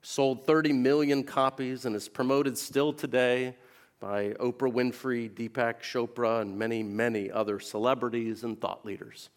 Sold 0.03 0.47
30 0.47 0.73
million 0.73 1.23
copies 1.23 1.85
and 1.85 1.95
is 1.95 2.09
promoted 2.09 2.57
still 2.57 2.93
today 2.93 3.57
by 4.01 4.31
Oprah 4.41 4.73
Winfrey, 4.73 5.31
Deepak 5.31 5.81
Chopra, 5.81 6.41
and 6.41 6.59
many, 6.59 6.83
many 6.83 7.31
other 7.31 7.61
celebrities 7.61 8.45
and 8.45 8.59
thought 8.61 8.85
leaders. 8.85 9.29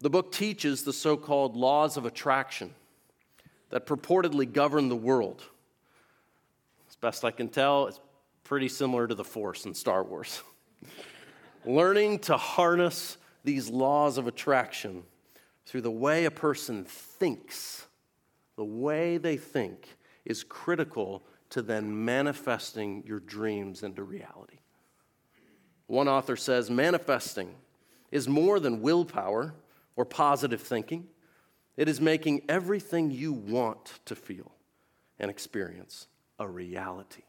The 0.00 0.10
book 0.10 0.32
teaches 0.32 0.84
the 0.84 0.92
so 0.92 1.16
called 1.16 1.54
laws 1.54 1.96
of 1.96 2.06
attraction 2.06 2.74
that 3.70 3.86
purportedly 3.86 4.50
govern 4.50 4.88
the 4.88 4.96
world. 4.96 5.42
As 6.88 6.96
best 6.96 7.24
I 7.24 7.30
can 7.30 7.48
tell, 7.48 7.86
it's 7.88 8.00
pretty 8.42 8.68
similar 8.68 9.06
to 9.06 9.14
the 9.14 9.24
Force 9.24 9.66
in 9.66 9.74
Star 9.74 10.02
Wars. 10.02 10.42
Learning 11.64 12.18
to 12.20 12.36
harness 12.36 13.18
these 13.44 13.68
laws 13.68 14.16
of 14.16 14.26
attraction 14.26 15.02
through 15.66 15.82
the 15.82 15.90
way 15.90 16.24
a 16.24 16.30
person 16.30 16.84
thinks 16.84 17.86
the 18.56 18.64
way 18.64 19.16
they 19.16 19.36
think 19.36 19.96
is 20.24 20.44
critical 20.44 21.24
to 21.50 21.62
then 21.62 22.04
manifesting 22.04 23.02
your 23.06 23.20
dreams 23.20 23.82
into 23.82 24.02
reality. 24.02 24.58
One 25.86 26.08
author 26.08 26.36
says 26.36 26.70
manifesting 26.70 27.54
is 28.10 28.28
more 28.28 28.58
than 28.58 28.80
willpower 28.80 29.54
or 29.96 30.04
positive 30.04 30.60
thinking, 30.60 31.06
it 31.76 31.88
is 31.88 32.00
making 32.00 32.42
everything 32.48 33.10
you 33.10 33.32
want 33.32 34.00
to 34.04 34.14
feel 34.14 34.52
and 35.18 35.30
experience 35.30 36.06
a 36.38 36.48
reality 36.48 37.22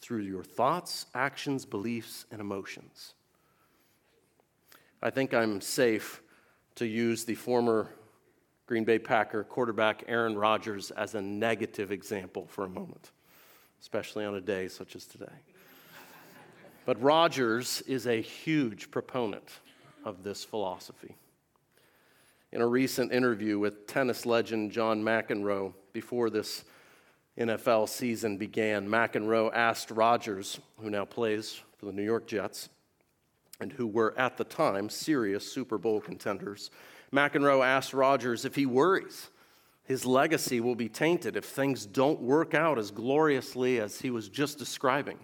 through 0.00 0.22
your 0.22 0.44
thoughts, 0.44 1.06
actions, 1.14 1.64
beliefs, 1.64 2.24
and 2.30 2.40
emotions. 2.40 3.14
I 5.02 5.10
think 5.10 5.34
I'm 5.34 5.60
safe 5.60 6.22
to 6.76 6.86
use 6.86 7.24
the 7.24 7.34
former 7.34 7.90
Green 8.68 8.84
Bay 8.84 8.98
Packer 8.98 9.44
quarterback 9.44 10.04
Aaron 10.08 10.36
Rodgers 10.36 10.90
as 10.90 11.14
a 11.14 11.22
negative 11.22 11.90
example 11.90 12.46
for 12.48 12.66
a 12.66 12.68
moment, 12.68 13.12
especially 13.80 14.26
on 14.26 14.34
a 14.34 14.42
day 14.42 14.68
such 14.68 14.94
as 14.94 15.06
today. 15.06 15.32
But 16.84 17.02
Rodgers 17.02 17.82
is 17.86 18.06
a 18.06 18.20
huge 18.20 18.90
proponent 18.90 19.60
of 20.04 20.22
this 20.22 20.44
philosophy. 20.44 21.16
In 22.52 22.60
a 22.60 22.66
recent 22.66 23.10
interview 23.10 23.58
with 23.58 23.86
tennis 23.86 24.26
legend 24.26 24.70
John 24.70 25.02
McEnroe 25.02 25.72
before 25.94 26.28
this 26.28 26.64
NFL 27.38 27.88
season 27.88 28.36
began, 28.36 28.86
McEnroe 28.86 29.50
asked 29.54 29.90
Rodgers, 29.90 30.60
who 30.78 30.90
now 30.90 31.06
plays 31.06 31.58
for 31.78 31.86
the 31.86 31.92
New 31.92 32.04
York 32.04 32.26
Jets, 32.26 32.68
and 33.60 33.72
who 33.72 33.86
were 33.86 34.14
at 34.18 34.36
the 34.36 34.44
time 34.44 34.90
serious 34.90 35.50
Super 35.50 35.78
Bowl 35.78 36.02
contenders. 36.02 36.70
McEnroe 37.12 37.64
asked 37.64 37.94
Rodgers 37.94 38.44
if 38.44 38.54
he 38.54 38.66
worries 38.66 39.30
his 39.88 40.04
legacy 40.04 40.60
will 40.60 40.74
be 40.74 40.90
tainted 40.90 41.34
if 41.34 41.46
things 41.46 41.86
don't 41.86 42.20
work 42.20 42.52
out 42.52 42.78
as 42.78 42.90
gloriously 42.90 43.80
as 43.80 43.98
he 43.98 44.10
was 44.10 44.28
just 44.28 44.58
describing. 44.58 45.18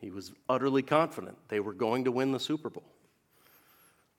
He 0.00 0.08
was 0.10 0.32
utterly 0.48 0.80
confident 0.80 1.36
they 1.48 1.60
were 1.60 1.74
going 1.74 2.04
to 2.04 2.10
win 2.10 2.32
the 2.32 2.40
Super 2.40 2.70
Bowl. 2.70 2.86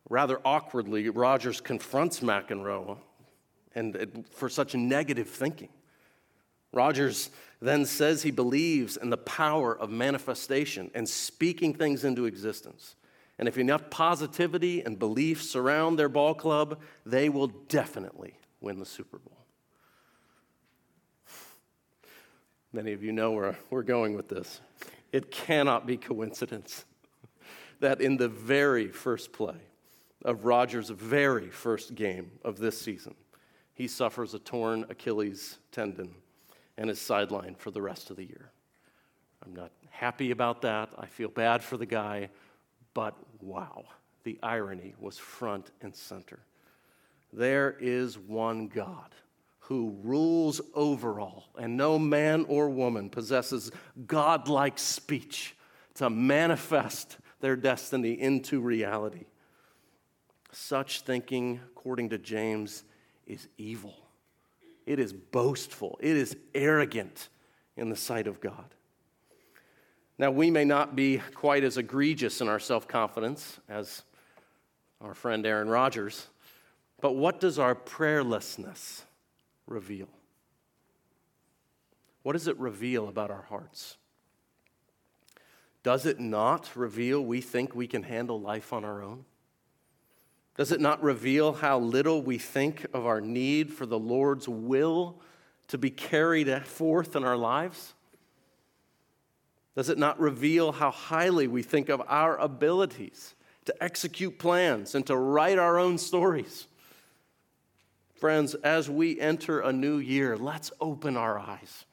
Rather 0.07 0.39
awkwardly, 0.45 1.09
Rodgers 1.09 1.61
confronts 1.61 2.19
McEnroe 2.19 2.99
and 3.73 4.23
for 4.29 4.49
such 4.49 4.75
negative 4.75 5.27
thinking. 5.27 5.69
Rodgers 6.71 7.31
then 7.59 7.87
says 7.87 8.21
he 8.21 8.29
believes 8.29 8.97
in 8.97 9.09
the 9.09 9.17
power 9.17 9.75
of 9.75 9.89
manifestation 9.89 10.91
and 10.93 11.09
speaking 11.09 11.73
things 11.73 12.03
into 12.05 12.25
existence. 12.25 12.95
And 13.37 13.47
if 13.47 13.57
enough 13.57 13.89
positivity 13.89 14.81
and 14.81 14.97
belief 14.97 15.43
surround 15.43 15.99
their 15.99 16.09
ball 16.09 16.33
club, 16.33 16.79
they 17.05 17.27
will 17.29 17.47
definitely 17.47 18.37
win 18.61 18.79
the 18.79 18.85
Super 18.85 19.17
Bowl. 19.17 19.37
Many 22.71 22.93
of 22.93 23.03
you 23.03 23.11
know 23.11 23.31
where 23.31 23.57
we're 23.69 23.83
going 23.83 24.15
with 24.15 24.27
this. 24.27 24.59
It 25.11 25.31
cannot 25.31 25.85
be 25.85 25.97
coincidence 25.97 26.85
that 27.79 28.01
in 28.01 28.17
the 28.17 28.27
very 28.27 28.89
first 28.89 29.31
play 29.31 29.55
of 30.25 30.43
Rodgers' 30.43 30.89
very 30.89 31.49
first 31.49 31.95
game 31.95 32.31
of 32.43 32.57
this 32.57 32.79
season, 32.79 33.15
he 33.73 33.87
suffers 33.87 34.33
a 34.33 34.39
torn 34.39 34.85
Achilles 34.89 35.59
tendon 35.71 36.15
and 36.77 36.89
is 36.89 36.99
sidelined 36.99 37.57
for 37.57 37.71
the 37.71 37.81
rest 37.81 38.09
of 38.09 38.17
the 38.17 38.23
year. 38.23 38.51
I'm 39.45 39.55
not 39.55 39.71
happy 39.89 40.31
about 40.31 40.61
that. 40.63 40.89
I 40.97 41.05
feel 41.05 41.29
bad 41.29 41.63
for 41.63 41.77
the 41.77 41.85
guy, 41.85 42.29
but 42.95 43.15
wow, 43.41 43.83
the 44.23 44.39
irony 44.41 44.95
was 44.99 45.19
front 45.19 45.69
and 45.81 45.95
center. 45.95 46.39
There 47.31 47.75
is 47.79 48.17
one 48.17 48.67
God 48.67 49.13
who 49.59 49.95
rules 50.03 50.61
over 50.73 51.19
all, 51.19 51.49
and 51.57 51.75
no 51.75 51.99
man 51.99 52.45
or 52.47 52.69
woman 52.69 53.09
possesses 53.09 53.71
godlike 54.07 54.79
speech 54.79 55.55
to 55.95 56.09
manifest 56.09 57.17
their 57.41 57.55
destiny 57.55 58.13
into 58.19 58.61
reality. 58.61 59.25
Such 60.51 61.01
thinking, 61.01 61.59
according 61.71 62.09
to 62.09 62.17
James, 62.17 62.83
is 63.27 63.47
evil. 63.57 63.95
It 64.85 64.99
is 64.99 65.11
boastful. 65.11 65.97
It 65.99 66.15
is 66.15 66.37
arrogant 66.53 67.29
in 67.75 67.89
the 67.89 67.95
sight 67.95 68.27
of 68.27 68.39
God. 68.39 68.74
Now, 70.17 70.31
we 70.31 70.49
may 70.49 70.63
not 70.63 70.95
be 70.95 71.21
quite 71.33 71.63
as 71.63 71.77
egregious 71.77 72.39
in 72.39 72.47
our 72.47 72.59
self 72.59 72.87
confidence 72.87 73.59
as 73.67 74.03
our 75.01 75.13
friend 75.13 75.45
Aaron 75.45 75.67
Rodgers, 75.67 76.27
but 77.01 77.15
what 77.15 77.39
does 77.39 77.59
our 77.59 77.75
prayerlessness 77.75 79.01
reveal? 79.67 80.07
What 82.23 82.33
does 82.33 82.47
it 82.47 82.57
reveal 82.57 83.07
about 83.09 83.29
our 83.29 83.43
hearts? 83.43 83.97
Does 85.83 86.05
it 86.07 86.19
not 86.19 86.75
reveal 86.75 87.23
we 87.23 87.41
think 87.41 87.75
we 87.75 87.85
can 87.85 88.01
handle 88.01 88.39
life 88.39 88.73
on 88.73 88.83
our 88.83 89.03
own? 89.03 89.25
Does 90.57 90.71
it 90.71 90.79
not 90.79 91.03
reveal 91.03 91.53
how 91.53 91.77
little 91.77 92.21
we 92.23 92.37
think 92.37 92.85
of 92.93 93.05
our 93.05 93.21
need 93.21 93.71
for 93.71 93.85
the 93.85 93.99
Lord's 93.99 94.47
will 94.47 95.21
to 95.67 95.77
be 95.77 95.91
carried 95.91 96.49
forth 96.65 97.15
in 97.15 97.23
our 97.23 97.37
lives? 97.37 97.93
Does 99.75 99.89
it 99.89 99.97
not 99.97 100.19
reveal 100.19 100.71
how 100.71 100.91
highly 100.91 101.47
we 101.47 101.61
think 101.61 101.89
of 101.89 102.01
our 102.07 102.37
abilities 102.37 103.35
to 103.65 103.83
execute 103.83 104.39
plans 104.39 104.95
and 104.95 105.05
to 105.07 105.17
write 105.17 105.59
our 105.59 105.77
own 105.77 105.97
stories? 105.97 106.67
Friends, 108.15 108.55
as 108.55 108.89
we 108.89 109.19
enter 109.19 109.59
a 109.59 109.73
new 109.73 109.97
year, 109.97 110.37
let's 110.37 110.71
open 110.79 111.17
our 111.17 111.37
eyes. 111.37 111.85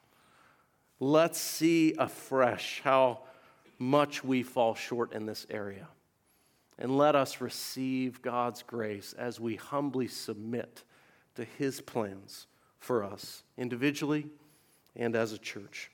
Let's 0.99 1.37
see 1.37 1.93
afresh 1.99 2.81
how 2.83 3.19
much 3.77 4.23
we 4.23 4.43
fall 4.43 4.75
short 4.75 5.11
in 5.11 5.25
this 5.25 5.45
area. 5.49 5.87
And 6.79 6.97
let 6.97 7.15
us 7.15 7.41
receive 7.41 8.21
God's 8.21 8.63
grace 8.63 9.13
as 9.17 9.39
we 9.39 9.57
humbly 9.57 10.07
submit 10.07 10.83
to 11.35 11.43
His 11.43 11.81
plans 11.81 12.47
for 12.79 13.03
us, 13.03 13.43
individually 13.57 14.27
and 14.95 15.15
as 15.15 15.33
a 15.33 15.37
church. 15.37 15.91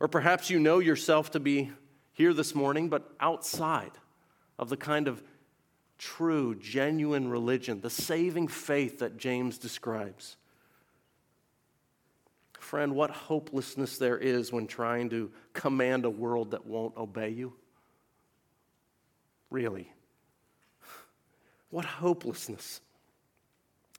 Or 0.00 0.08
perhaps 0.08 0.48
you 0.48 0.58
know 0.58 0.78
yourself 0.78 1.30
to 1.32 1.40
be 1.40 1.70
here 2.12 2.32
this 2.32 2.54
morning, 2.54 2.88
but 2.88 3.12
outside 3.20 3.92
of 4.58 4.70
the 4.70 4.76
kind 4.76 5.06
of 5.06 5.22
true, 5.98 6.54
genuine 6.54 7.28
religion, 7.28 7.82
the 7.82 7.90
saving 7.90 8.48
faith 8.48 9.00
that 9.00 9.18
James 9.18 9.58
describes. 9.58 10.36
Friend, 12.58 12.94
what 12.94 13.10
hopelessness 13.10 13.98
there 13.98 14.16
is 14.16 14.50
when 14.52 14.66
trying 14.66 15.10
to 15.10 15.30
command 15.52 16.06
a 16.06 16.10
world 16.10 16.52
that 16.52 16.66
won't 16.66 16.96
obey 16.96 17.28
you. 17.28 17.52
Really. 19.50 19.92
What 21.68 21.84
hopelessness 21.84 22.80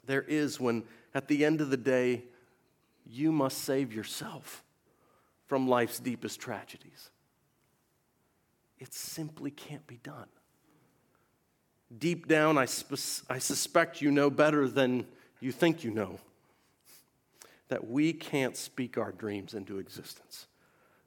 there 0.07 0.23
is 0.23 0.59
when, 0.59 0.83
at 1.13 1.27
the 1.27 1.45
end 1.45 1.61
of 1.61 1.69
the 1.69 1.77
day, 1.77 2.23
you 3.05 3.31
must 3.31 3.59
save 3.59 3.93
yourself 3.93 4.63
from 5.51 5.67
life's 5.67 5.99
deepest 5.99 6.39
tragedies. 6.39 7.09
It 8.79 8.93
simply 8.93 9.51
can't 9.51 9.85
be 9.85 9.99
done 10.01 10.29
deep 11.97 12.27
down, 12.27 12.57
I, 12.57 12.65
sp- 12.65 13.25
I 13.29 13.39
suspect 13.39 14.01
you 14.01 14.11
know 14.11 14.29
better 14.29 14.67
than 14.67 15.05
you 15.39 15.51
think 15.51 15.83
you 15.83 15.91
know 15.91 16.19
that 17.67 17.87
we 17.87 18.13
can't 18.13 18.55
speak 18.55 18.97
our 18.97 19.11
dreams 19.11 19.53
into 19.53 19.79
existence, 19.79 20.47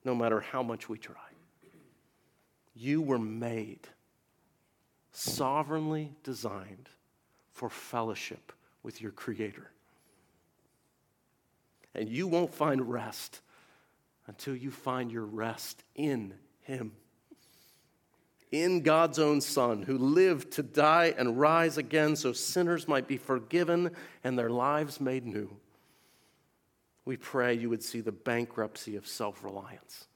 no 0.04 0.14
matter 0.14 0.40
how 0.40 0.62
much 0.62 0.88
we 0.88 0.98
try. 0.98 1.14
You 2.74 3.02
were 3.02 3.18
made, 3.18 3.86
sovereignly 5.12 6.12
designed 6.22 6.88
for 7.52 7.70
fellowship 7.70 8.52
with 8.82 9.00
your 9.00 9.12
Creator. 9.12 9.70
And 11.94 12.08
you 12.08 12.26
won't 12.26 12.52
find 12.52 12.90
rest 12.90 13.40
until 14.26 14.56
you 14.56 14.70
find 14.70 15.10
your 15.12 15.26
rest 15.26 15.84
in 15.94 16.34
Him 16.62 16.92
in 18.54 18.82
God's 18.82 19.18
own 19.18 19.40
Son, 19.40 19.82
who 19.82 19.98
lived 19.98 20.52
to 20.52 20.62
die 20.62 21.12
and 21.18 21.40
rise 21.40 21.76
again 21.76 22.14
so 22.14 22.32
sinners 22.32 22.86
might 22.86 23.08
be 23.08 23.16
forgiven 23.16 23.90
and 24.22 24.38
their 24.38 24.50
lives 24.50 25.00
made 25.00 25.26
new. 25.26 25.50
We 27.04 27.16
pray 27.16 27.54
you 27.54 27.68
would 27.68 27.82
see 27.82 28.00
the 28.00 28.12
bankruptcy 28.12 28.94
of 28.96 29.06
self 29.08 29.42
reliance 29.42 30.06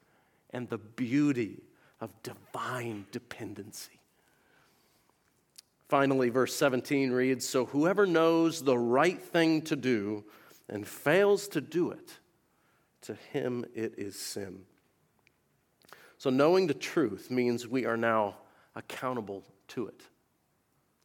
and 0.50 0.68
the 0.68 0.78
beauty 0.78 1.62
of 2.00 2.10
divine 2.22 3.06
dependency. 3.10 3.98
Finally, 5.88 6.28
verse 6.28 6.54
17 6.54 7.10
reads 7.10 7.46
So 7.46 7.66
whoever 7.66 8.06
knows 8.06 8.62
the 8.62 8.78
right 8.78 9.20
thing 9.20 9.62
to 9.62 9.74
do 9.74 10.24
and 10.68 10.86
fails 10.86 11.48
to 11.48 11.60
do 11.60 11.90
it, 11.90 12.18
to 13.02 13.14
him 13.32 13.64
it 13.74 13.94
is 13.98 14.18
sin. 14.18 14.60
So, 16.18 16.30
knowing 16.30 16.66
the 16.66 16.74
truth 16.74 17.30
means 17.30 17.66
we 17.66 17.86
are 17.86 17.96
now 17.96 18.36
accountable 18.74 19.44
to 19.68 19.86
it. 19.86 20.02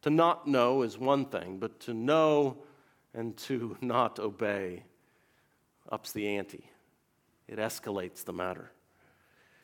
To 0.03 0.09
not 0.09 0.47
know 0.47 0.81
is 0.81 0.97
one 0.97 1.25
thing, 1.25 1.57
but 1.59 1.79
to 1.81 1.93
know 1.93 2.57
and 3.13 3.37
to 3.37 3.77
not 3.81 4.19
obey 4.19 4.83
ups 5.91 6.11
the 6.11 6.27
ante, 6.27 6.69
it 7.47 7.59
escalates 7.59 8.23
the 8.23 8.33
matter. 8.33 8.71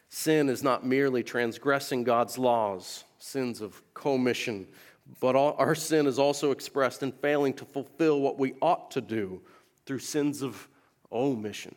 Sin 0.10 0.50
is 0.50 0.64
not 0.64 0.86
merely 0.86 1.24
transgressing 1.24 2.04
God's 2.04 2.38
laws, 2.38 3.04
sins 3.20 3.62
of 3.62 3.82
commission, 3.94 4.68
but 5.20 5.36
our 5.36 5.76
sin 5.76 6.08
is 6.08 6.20
also 6.20 6.52
expressed 6.52 7.04
in 7.04 7.12
failing 7.12 7.54
to 7.54 7.66
fulfill 7.66 8.20
what 8.20 8.38
we 8.38 8.54
ought 8.62 8.92
to 8.92 9.02
do 9.02 9.42
through 9.86 10.00
sins 10.00 10.42
of 10.42 10.68
omission. 11.12 11.76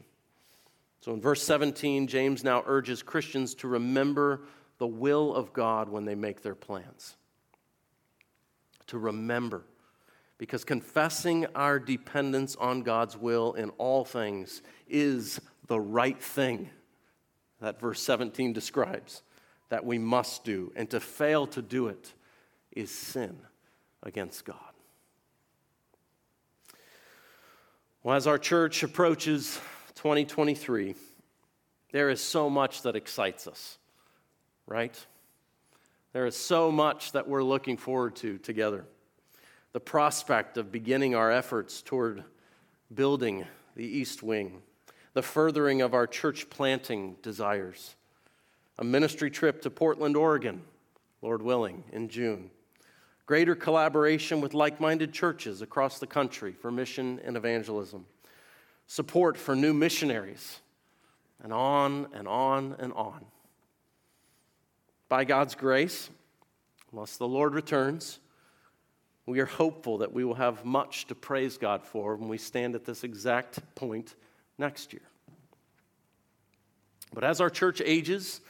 So 1.03 1.13
in 1.13 1.21
verse 1.21 1.43
17, 1.43 2.07
James 2.07 2.43
now 2.45 2.63
urges 2.65 3.03
Christians 3.03 3.55
to 3.57 3.69
remember 3.69 4.43
the 4.79 4.87
will 4.87 5.35
of 5.35 5.53
God 5.53 5.89
when 5.89 6.05
they 6.05 6.15
make 6.15 6.43
their 6.43 6.55
plans. 6.55 7.17
To 8.87 8.99
remember. 8.99 9.65
Because 10.39 10.65
confessing 10.65 11.47
our 11.55 11.81
dependence 11.81 12.55
on 12.55 12.83
God's 12.83 13.17
will 13.17 13.53
in 13.55 13.71
all 13.71 14.05
things 14.05 14.63
is 14.89 15.41
the 15.67 15.81
right 15.81 16.23
thing 16.23 16.71
that 17.61 17.81
verse 17.81 18.01
17 18.01 18.53
describes. 18.53 19.23
that 19.73 19.87
we 19.87 19.97
must 19.97 20.45
do, 20.45 20.71
and 20.77 20.91
to 20.91 21.01
fail 21.01 21.47
to 21.47 21.63
do 21.63 21.89
it 21.89 22.13
is 22.73 22.91
sin 22.91 23.39
against 24.03 24.45
God. 24.45 24.59
Well, 28.03 28.15
as 28.15 28.27
our 28.27 28.37
church 28.37 28.83
approaches 28.83 29.59
2023, 30.03 30.97
there 31.93 32.11
is 32.11 32.21
so 32.21 32.51
much 32.51 32.83
that 32.83 32.97
excites 32.97 33.47
us, 33.47 33.79
right? 34.67 34.99
There 36.13 36.27
is 36.27 36.37
so 36.37 36.73
much 36.73 37.13
that 37.13 37.29
we're 37.29 37.45
looking 37.45 37.77
forward 37.77 38.17
to 38.17 38.39
together. 38.39 38.85
The 39.71 39.79
prospect 39.79 40.57
of 40.57 40.73
beginning 40.73 41.15
our 41.15 41.31
efforts 41.31 41.83
toward 41.83 42.25
building 42.93 43.47
the 43.77 43.87
East 43.87 44.25
Wing, 44.25 44.63
the 45.15 45.23
furthering 45.23 45.83
of 45.83 45.95
our 45.95 46.09
church 46.09 46.51
planting 46.51 47.15
desires, 47.23 47.95
a 48.81 48.85
ministry 48.85 49.31
trip 49.31 49.63
to 49.63 49.71
Portland, 49.71 50.17
Oregon, 50.17 50.63
Lord 51.21 51.43
willing, 51.43 51.85
in 51.93 52.09
June, 52.09 52.51
greater 53.25 53.55
collaboration 53.55 54.41
with 54.41 54.53
like 54.53 54.81
minded 54.81 55.13
churches 55.13 55.63
across 55.63 56.01
the 56.01 56.09
country 56.09 56.55
for 56.55 56.73
mission 56.73 57.21
and 57.25 57.37
evangelism, 57.37 58.05
support 58.93 59.39
for 59.39 59.57
new 59.57 59.73
missionaries, 59.73 60.61
and 61.43 61.51
on 61.51 62.07
and 62.13 62.29
on 62.29 62.77
and 62.79 62.93
on. 62.93 63.25
By 65.09 65.25
God's 65.25 65.55
grace, 65.55 66.11
unless 66.93 67.17
the 67.17 67.27
Lord 67.27 67.55
returns, 67.55 68.19
we 69.25 69.41
are 69.41 69.47
hopeful 69.47 69.97
that 69.99 70.13
we 70.13 70.25
will 70.25 70.35
have 70.35 70.67
much 70.67 71.07
to 71.07 71.15
praise 71.15 71.57
God 71.57 71.83
for 71.83 72.17
when 72.17 72.29
we 72.29 72.37
stand 72.37 72.75
at 72.75 72.85
this 72.85 73.03
exact 73.03 73.61
point 73.75 74.15
next 74.59 74.93
year. 74.93 75.09
But 77.15 77.25
as 77.25 77.41
our 77.41 77.49
church 77.49 77.81
ages 77.83 78.43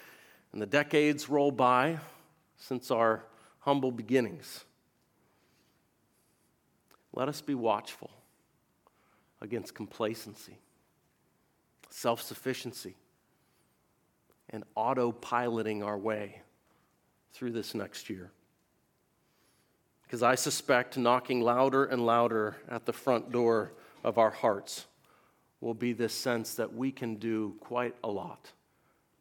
and 0.52 0.60
the 0.60 0.66
decades 0.66 1.28
roll 1.28 1.52
by 1.52 2.00
since 2.56 2.90
our 2.90 3.24
humble 3.60 3.92
beginnings, 3.92 4.64
let 7.12 7.28
us 7.28 7.40
be 7.40 7.54
watchful 7.54 8.10
against 9.42 9.74
complacency, 9.74 10.56
self 11.90 12.22
sufficiency, 12.22 12.94
and 14.48 14.64
autopiloting 14.76 15.84
our 15.84 15.98
way 15.98 16.40
through 17.32 17.50
this 17.50 17.74
next 17.74 18.08
year. 18.08 18.30
Because 20.04 20.22
I 20.22 20.36
suspect 20.36 20.96
knocking 20.96 21.40
louder 21.40 21.84
and 21.84 22.06
louder 22.06 22.56
at 22.68 22.86
the 22.86 22.92
front 22.92 23.32
door 23.32 23.72
of 24.04 24.16
our 24.16 24.30
hearts 24.30 24.86
will 25.60 25.74
be 25.74 25.92
this 25.92 26.14
sense 26.14 26.54
that 26.54 26.72
we 26.72 26.92
can 26.92 27.16
do 27.16 27.56
quite 27.60 27.94
a 28.04 28.08
lot 28.08 28.52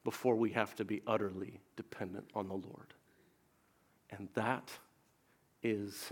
before 0.03 0.35
we 0.35 0.51
have 0.51 0.75
to 0.75 0.85
be 0.85 1.01
utterly 1.07 1.61
dependent 1.77 2.25
on 2.35 2.47
the 2.47 2.53
Lord. 2.53 2.93
And 4.11 4.27
that 4.33 4.69
is 5.63 6.11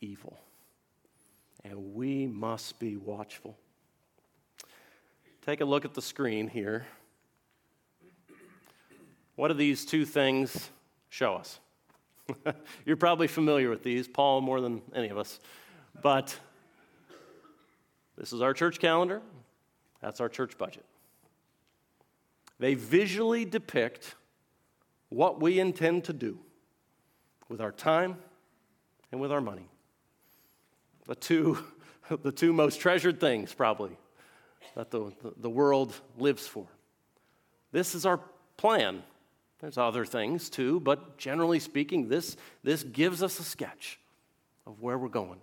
evil 0.00 0.38
and 1.64 1.94
we 1.94 2.26
must 2.26 2.78
be 2.78 2.96
watchful. 2.96 3.56
Take 5.44 5.60
a 5.60 5.64
look 5.64 5.84
at 5.84 5.94
the 5.94 6.02
screen 6.02 6.48
here. 6.48 6.86
What 9.36 9.48
do 9.48 9.54
these 9.54 9.84
two 9.84 10.04
things 10.04 10.70
show 11.08 11.34
us? 11.34 11.60
You're 12.86 12.96
probably 12.96 13.26
familiar 13.26 13.70
with 13.70 13.82
these, 13.82 14.06
Paul 14.06 14.40
more 14.40 14.60
than 14.60 14.82
any 14.94 15.08
of 15.08 15.18
us. 15.18 15.40
But 16.02 16.38
this 18.16 18.32
is 18.32 18.42
our 18.42 18.52
church 18.52 18.78
calendar, 18.78 19.22
that's 20.00 20.20
our 20.20 20.28
church 20.28 20.58
budget. 20.58 20.84
They 22.58 22.74
visually 22.74 23.46
depict 23.46 24.14
what 25.08 25.40
we 25.40 25.58
intend 25.58 26.04
to 26.04 26.12
do 26.12 26.38
with 27.48 27.60
our 27.60 27.72
time 27.72 28.16
and 29.10 29.20
with 29.20 29.32
our 29.32 29.40
money 29.40 29.68
the 31.06 31.14
two, 31.14 31.58
the 32.22 32.32
two 32.32 32.52
most 32.52 32.80
treasured 32.80 33.20
things, 33.20 33.52
probably, 33.54 33.96
that 34.74 34.90
the, 34.90 35.12
the 35.36 35.50
world 35.50 35.94
lives 36.18 36.46
for. 36.46 36.66
This 37.72 37.94
is 37.94 38.06
our 38.06 38.20
plan. 38.56 39.02
There's 39.60 39.78
other 39.78 40.04
things 40.04 40.48
too, 40.48 40.80
but 40.80 41.18
generally 41.18 41.60
speaking, 41.60 42.08
this, 42.08 42.36
this 42.64 42.82
gives 42.82 43.22
us 43.22 43.38
a 43.38 43.44
sketch 43.44 43.98
of 44.66 44.80
where 44.80 44.98
we're 44.98 45.08
going. 45.08 45.40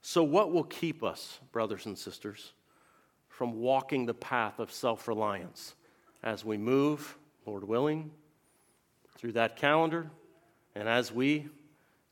So, 0.00 0.22
what 0.22 0.52
will 0.52 0.64
keep 0.64 1.02
us, 1.02 1.40
brothers 1.52 1.86
and 1.86 1.96
sisters, 1.96 2.52
from 3.28 3.60
walking 3.60 4.06
the 4.06 4.14
path 4.14 4.58
of 4.58 4.70
self 4.70 5.08
reliance 5.08 5.74
as 6.22 6.44
we 6.44 6.56
move, 6.56 7.16
Lord 7.46 7.64
willing, 7.64 8.10
through 9.16 9.32
that 9.32 9.56
calendar 9.56 10.10
and 10.74 10.88
as 10.88 11.12
we 11.12 11.48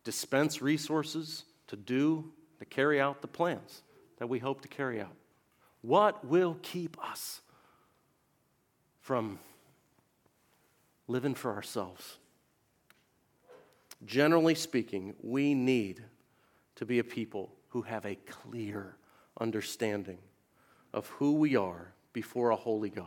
dispense 0.04 0.62
resources 0.62 1.44
to 1.68 1.76
do, 1.76 2.30
to 2.58 2.64
carry 2.64 3.00
out 3.00 3.22
the 3.22 3.28
plans 3.28 3.82
that 4.18 4.28
we 4.28 4.38
hope 4.38 4.60
to 4.62 4.68
carry 4.68 5.00
out. 5.00 5.14
What 5.80 6.24
will 6.24 6.58
keep 6.62 6.96
us 7.04 7.40
from 9.00 9.38
living 11.08 11.34
for 11.34 11.52
ourselves? 11.52 12.18
Generally 14.04 14.56
speaking, 14.56 15.14
we 15.22 15.54
need 15.54 16.02
to 16.76 16.86
be 16.86 16.98
a 16.98 17.04
people 17.04 17.52
who 17.68 17.82
have 17.82 18.04
a 18.04 18.16
clear 18.26 18.96
understanding 19.40 20.18
of 20.92 21.06
who 21.08 21.34
we 21.34 21.56
are 21.56 21.92
before 22.12 22.50
a 22.50 22.56
holy 22.56 22.90
God. 22.90 23.06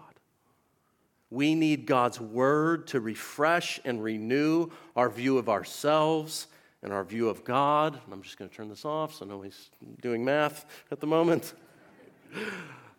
We 1.30 1.56
need 1.56 1.86
God's 1.86 2.20
word 2.20 2.88
to 2.88 3.00
refresh 3.00 3.80
and 3.84 4.02
renew 4.02 4.70
our 4.96 5.10
view 5.10 5.38
of 5.38 5.50
ourselves 5.50 6.48
and 6.86 6.94
our 6.94 7.04
view 7.04 7.30
of 7.30 7.44
God. 7.44 8.00
I'm 8.12 8.22
just 8.22 8.38
going 8.38 8.48
to 8.48 8.56
turn 8.56 8.70
this 8.70 8.86
off 8.86 9.16
so 9.16 9.26
nobody's 9.26 9.72
doing 10.02 10.24
math 10.24 10.68
at 10.92 11.00
the 11.00 11.08
moment. 11.08 11.56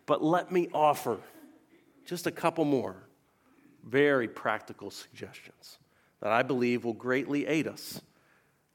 but 0.05 0.21
let 0.21 0.51
me 0.51 0.67
offer 0.73 1.17
just 2.05 2.27
a 2.27 2.31
couple 2.31 2.65
more 2.65 2.97
very 3.85 4.27
practical 4.27 4.91
suggestions 4.91 5.79
that 6.19 6.33
I 6.33 6.43
believe 6.43 6.83
will 6.83 6.91
greatly 6.91 7.47
aid 7.47 7.65
us 7.65 8.01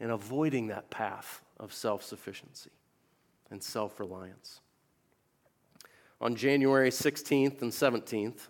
in 0.01 0.09
avoiding 0.09 0.69
that 0.69 0.89
path 0.89 1.43
of 1.61 1.75
self 1.75 2.03
sufficiency 2.03 2.71
and 3.51 3.63
self 3.63 4.01
reliance. 4.01 4.61
On 6.23 6.35
January 6.35 6.89
16th 6.89 7.61
and 7.61 7.71
17th, 7.71 8.49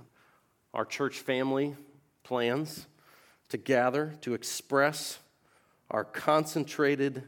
our 0.73 0.85
church 0.85 1.19
family 1.19 1.75
plans 2.23 2.87
to 3.49 3.57
gather 3.57 4.15
to 4.21 4.35
express 4.35 5.19
our 5.93 6.05
concentrated 6.05 7.22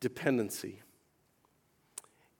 dependency. 0.00 0.82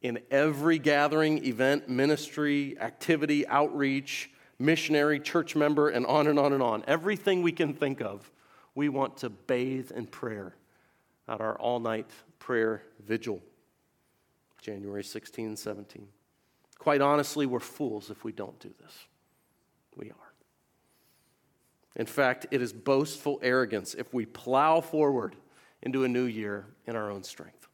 In 0.02 0.20
every 0.30 0.78
gathering, 0.78 1.44
event, 1.44 1.88
ministry, 1.88 2.76
activity, 2.78 3.46
outreach, 3.46 4.30
missionary, 4.58 5.18
church 5.18 5.56
member, 5.56 5.88
and 5.88 6.04
on 6.06 6.26
and 6.26 6.38
on 6.38 6.52
and 6.52 6.62
on, 6.62 6.84
everything 6.86 7.42
we 7.42 7.52
can 7.52 7.72
think 7.72 8.00
of, 8.00 8.30
we 8.74 8.88
want 8.88 9.16
to 9.18 9.30
bathe 9.30 9.90
in 9.92 10.06
prayer 10.06 10.54
at 11.26 11.40
our 11.40 11.58
all 11.58 11.80
night 11.80 12.10
prayer 12.38 12.82
vigil, 13.04 13.42
January 14.60 15.02
16 15.02 15.46
and 15.46 15.58
17. 15.58 16.06
Quite 16.78 17.00
honestly, 17.00 17.46
we're 17.46 17.58
fools 17.60 18.10
if 18.10 18.24
we 18.24 18.32
don't 18.32 18.58
do 18.60 18.70
this. 18.80 19.06
We 19.96 20.10
are. 20.10 20.27
In 21.98 22.06
fact, 22.06 22.46
it 22.52 22.62
is 22.62 22.72
boastful 22.72 23.40
arrogance 23.42 23.94
if 23.94 24.14
we 24.14 24.24
plow 24.24 24.80
forward 24.80 25.34
into 25.82 26.04
a 26.04 26.08
new 26.08 26.24
year 26.24 26.66
in 26.86 26.94
our 26.94 27.10
own 27.10 27.24
strength. 27.24 27.66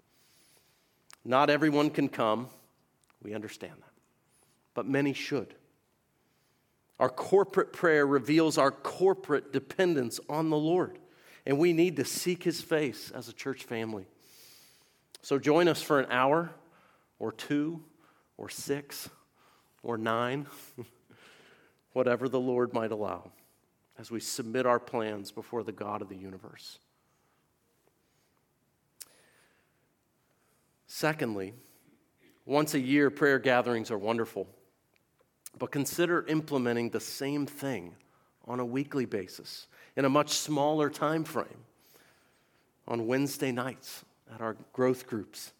Not 1.24 1.50
everyone 1.50 1.90
can 1.90 2.08
come. 2.08 2.48
We 3.22 3.34
understand 3.34 3.74
that. 3.78 3.92
But 4.72 4.86
many 4.86 5.12
should. 5.12 5.54
Our 6.98 7.10
corporate 7.10 7.72
prayer 7.72 8.06
reveals 8.06 8.56
our 8.56 8.70
corporate 8.70 9.52
dependence 9.52 10.20
on 10.28 10.48
the 10.48 10.56
Lord, 10.56 10.98
and 11.44 11.58
we 11.58 11.72
need 11.72 11.96
to 11.96 12.04
seek 12.04 12.44
his 12.44 12.62
face 12.62 13.10
as 13.14 13.28
a 13.28 13.32
church 13.32 13.64
family. 13.64 14.06
So 15.20 15.38
join 15.38 15.68
us 15.68 15.82
for 15.82 16.00
an 16.00 16.10
hour 16.10 16.50
or 17.18 17.32
two 17.32 17.82
or 18.38 18.48
six 18.48 19.10
or 19.82 19.98
nine, 19.98 20.46
whatever 21.92 22.28
the 22.28 22.40
Lord 22.40 22.72
might 22.72 22.90
allow 22.90 23.30
as 23.99 24.11
we 24.11 24.20
submit 24.20 24.66
our 24.66 24.80
plans 24.80 25.30
before 25.30 25.62
the 25.62 25.72
God 25.72 26.03
of 26.03 26.09
the 26.09 26.16
universe. 26.16 26.78
Secondly, 30.86 31.55
once 32.47 32.74
a 32.74 32.80
year 32.80 33.11
prayer 33.11 33.38
gatherings 33.38 33.90
are 33.90 33.99
wonderful, 33.99 34.47
but 35.59 35.70
consider 35.70 36.26
implementing 36.26 36.90
the 36.90 37.01
same 37.01 37.47
thing 37.47 37.95
on 38.47 38.61
a 38.61 38.64
weekly 38.64 39.05
basis 39.05 39.66
in 39.97 40.05
a 40.05 40.11
much 40.11 40.30
smaller 40.30 40.90
time 40.90 41.24
frame 41.24 41.64
on 42.86 43.07
Wednesday 43.07 43.51
nights 43.51 44.05
at 44.32 44.40
our 44.40 44.57
growth 44.72 45.07
groups. 45.07 45.53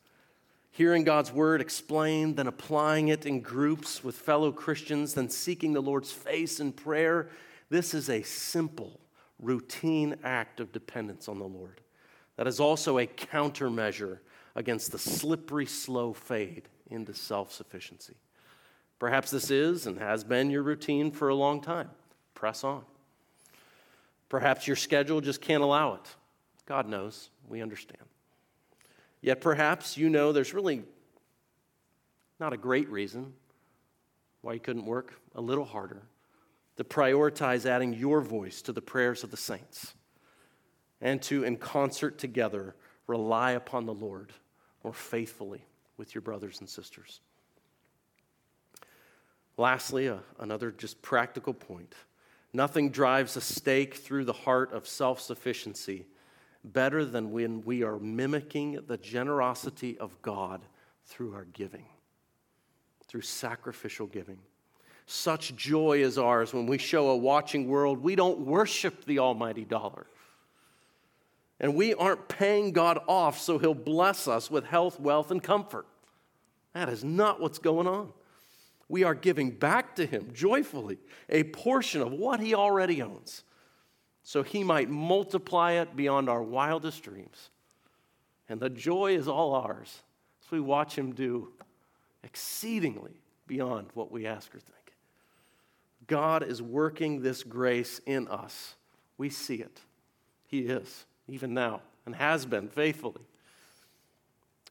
hearing 0.75 1.05
God's 1.05 1.33
word 1.33 1.61
explained, 1.61 2.37
then 2.37 2.49
applying 2.49 3.07
it 3.07 3.27
in 3.27 3.41
groups 3.41 4.03
with 4.03 4.17
fellow 4.17 4.51
Christians, 4.51 5.15
then 5.15 5.29
seeking 5.29 5.73
the 5.73 5.81
Lord's 5.81 6.11
face 6.11 6.59
in 6.59 6.73
prayer. 6.73 7.29
This 7.75 7.93
is 7.93 8.09
a 8.09 8.23
simple, 8.23 9.01
routine 9.41 10.15
act 10.23 10.61
of 10.61 10.71
dependence 10.71 11.27
on 11.27 11.41
the 11.41 11.45
Lord. 11.45 11.81
That 12.37 12.47
is 12.47 12.61
also 12.61 12.99
a 13.01 13.07
countermeasure 13.09 14.21
against 14.55 14.93
the 14.93 14.99
slippery, 15.01 15.67
slow 15.67 16.13
fade 16.13 16.69
into 16.89 17.15
self 17.15 17.51
sufficiency. 17.53 18.15
Perhaps 19.01 19.33
this 19.33 19.51
is 19.51 19.89
and 19.89 19.99
has 19.99 20.23
been 20.23 20.51
your 20.51 20.63
routine 20.63 21.11
for 21.11 21.31
a 21.31 21.35
long 21.35 21.61
time. 21.61 21.91
Press 22.35 22.63
on. 22.63 22.85
Perhaps 24.29 24.69
your 24.69 24.77
schedule 24.77 25.21
just 25.21 25.41
can't 25.41 25.65
allow 25.65 25.95
it. 25.95 26.15
God 26.67 26.89
knows. 26.89 27.31
We 27.49 27.61
understand. 27.61 28.05
Yet 29.21 29.41
perhaps 29.41 29.97
you 29.97 30.09
know 30.11 30.31
there's 30.31 30.55
really 30.55 30.85
not 32.39 32.53
a 32.53 32.57
great 32.57 32.89
reason 32.89 33.33
why 34.43 34.53
you 34.53 34.61
couldn't 34.61 34.87
work 34.87 35.15
a 35.35 35.41
little 35.41 35.65
harder 35.65 36.03
to 36.77 36.85
prioritize 36.85 37.67
adding 37.67 37.93
your 37.93 38.21
voice 38.21 38.63
to 38.63 38.73
the 38.73 38.83
prayers 38.83 39.23
of 39.23 39.31
the 39.31 39.37
saints 39.37 39.95
and 41.01 41.23
to, 41.23 41.45
in 41.45 41.57
concert 41.57 42.19
together, 42.19 42.75
rely 43.07 43.53
upon 43.53 43.87
the 43.87 43.95
Lord 43.95 44.33
more 44.83 44.93
faithfully 44.93 45.65
with 45.97 46.15
your 46.15 46.23
brothers 46.23 46.61
and 46.61 46.69
sisters. 46.69 47.21
Lastly, 49.57 50.09
uh, 50.09 50.19
another 50.41 50.73
just 50.73 51.01
practical 51.01 51.55
point. 51.55 51.95
Nothing 52.53 52.91
drives 52.91 53.37
a 53.37 53.41
stake 53.41 53.95
through 53.95 54.25
the 54.25 54.33
heart 54.33 54.73
of 54.73 54.87
self 54.87 55.21
sufficiency 55.21 56.07
better 56.65 57.05
than 57.05 57.31
when 57.31 57.63
we 57.63 57.83
are 57.83 57.99
mimicking 57.99 58.81
the 58.87 58.97
generosity 58.97 59.99
of 59.99 60.21
God 60.23 60.63
through 61.05 61.35
our 61.35 61.45
giving, 61.45 61.85
through 63.07 63.21
sacrificial 63.21 64.07
giving. 64.07 64.39
Such 65.07 65.55
joy 65.55 66.03
is 66.03 66.17
ours 66.17 66.55
when 66.55 66.67
we 66.67 66.79
show 66.79 67.11
a 67.11 67.17
watching 67.17 67.69
world 67.69 68.03
we 68.03 68.17
don't 68.17 68.41
worship 68.41 69.05
the 69.05 69.19
almighty 69.19 69.65
dollar. 69.65 70.07
And 71.61 71.75
we 71.75 71.95
aren't 71.95 72.29
paying 72.29 72.73
God 72.73 72.99
off 73.07 73.39
so 73.39 73.59
he'll 73.59 73.75
bless 73.75 74.27
us 74.27 74.51
with 74.51 74.65
health, 74.65 74.99
wealth, 74.99 75.31
and 75.31 75.43
comfort. 75.43 75.87
That 76.73 76.89
is 76.89 77.05
not 77.05 77.41
what's 77.41 77.59
going 77.59 77.87
on. 77.87 78.13
We 78.89 79.05
are 79.05 79.15
giving 79.15 79.51
back 79.51 79.97
to 79.97 80.07
him 80.07 80.31
joyfully 80.35 80.99
a 81.29 81.45
portion 81.45 82.03
of 82.03 82.13
what 82.13 82.41
he 82.41 82.55
already 82.55 83.01
owns 83.01 83.45
so 84.25 84.43
he 84.43 84.65
might 84.65 84.89
multiply 84.89 85.73
it 85.73 85.95
beyond 85.95 86.31
our 86.31 86.43
wildest 86.43 87.03
dreams. 87.03 87.51
And 88.49 88.59
the 88.59 88.71
joy 88.71 89.15
is 89.15 89.29
all 89.29 89.55
ours 89.55 90.03
as 90.45 90.51
we 90.51 90.61
watch 90.61 90.97
him 90.97 91.13
do 91.13 91.53
exceedingly 92.23 93.21
beyond 93.47 93.89
what 93.93 94.11
we 94.11 94.27
ask 94.27 94.55
or 94.55 94.61
think. 94.61 94.84
God 96.07 96.43
is 96.43 96.61
working 96.61 97.23
this 97.23 97.43
grace 97.43 98.01
in 98.07 98.29
us. 98.29 98.75
We 99.17 99.31
see 99.31 99.57
it. 99.57 99.81
He 100.47 100.61
is, 100.61 101.07
even 101.29 101.55
now, 101.55 101.83
and 102.05 102.15
has 102.15 102.47
been 102.47 102.69
faithfully. 102.69 103.23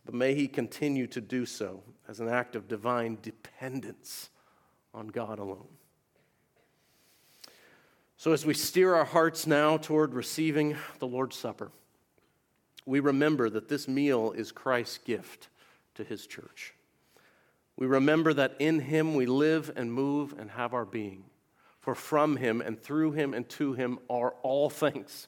But 0.05 0.13
may 0.13 0.35
he 0.35 0.47
continue 0.47 1.07
to 1.07 1.21
do 1.21 1.45
so 1.45 1.81
as 2.07 2.19
an 2.19 2.27
act 2.27 2.55
of 2.55 2.67
divine 2.67 3.17
dependence 3.21 4.29
on 4.93 5.07
God 5.07 5.39
alone. 5.39 5.67
So, 8.17 8.31
as 8.31 8.45
we 8.45 8.53
steer 8.53 8.95
our 8.95 9.05
hearts 9.05 9.47
now 9.47 9.77
toward 9.77 10.13
receiving 10.13 10.77
the 10.99 11.07
Lord's 11.07 11.35
Supper, 11.35 11.71
we 12.85 12.99
remember 12.99 13.49
that 13.49 13.69
this 13.69 13.87
meal 13.87 14.31
is 14.31 14.51
Christ's 14.51 14.99
gift 14.99 15.49
to 15.95 16.03
his 16.03 16.27
church. 16.27 16.73
We 17.75 17.87
remember 17.87 18.33
that 18.33 18.55
in 18.59 18.79
him 18.79 19.15
we 19.15 19.25
live 19.25 19.71
and 19.75 19.91
move 19.91 20.35
and 20.37 20.51
have 20.51 20.73
our 20.73 20.85
being. 20.85 21.25
For 21.79 21.95
from 21.95 22.37
him 22.37 22.61
and 22.61 22.81
through 22.81 23.11
him 23.11 23.33
and 23.33 23.47
to 23.49 23.73
him 23.73 23.99
are 24.09 24.35
all 24.41 24.69
things. 24.69 25.27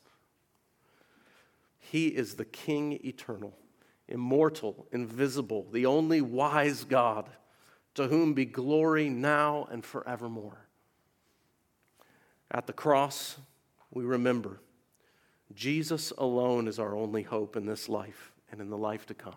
He 1.78 2.08
is 2.08 2.36
the 2.36 2.46
King 2.46 3.00
eternal, 3.04 3.58
immortal, 4.08 4.88
invisible, 4.92 5.68
the 5.72 5.86
only 5.86 6.22
wise 6.22 6.84
God, 6.84 7.30
to 7.96 8.08
whom 8.08 8.34
be 8.34 8.46
glory 8.46 9.10
now 9.10 9.68
and 9.70 9.84
forevermore. 9.84 10.66
At 12.52 12.68
the 12.68 12.74
cross, 12.74 13.38
we 13.92 14.04
remember 14.04 14.62
Jesus 15.54 16.12
alone 16.18 16.68
is 16.68 16.80
our 16.80 16.96
only 16.96 17.24
hope 17.24 17.56
in 17.56 17.66
this 17.66 17.88
life 17.88 18.32
and 18.52 18.60
in 18.60 18.70
the 18.70 18.78
life 18.78 19.06
to 19.08 19.14
come. 19.14 19.36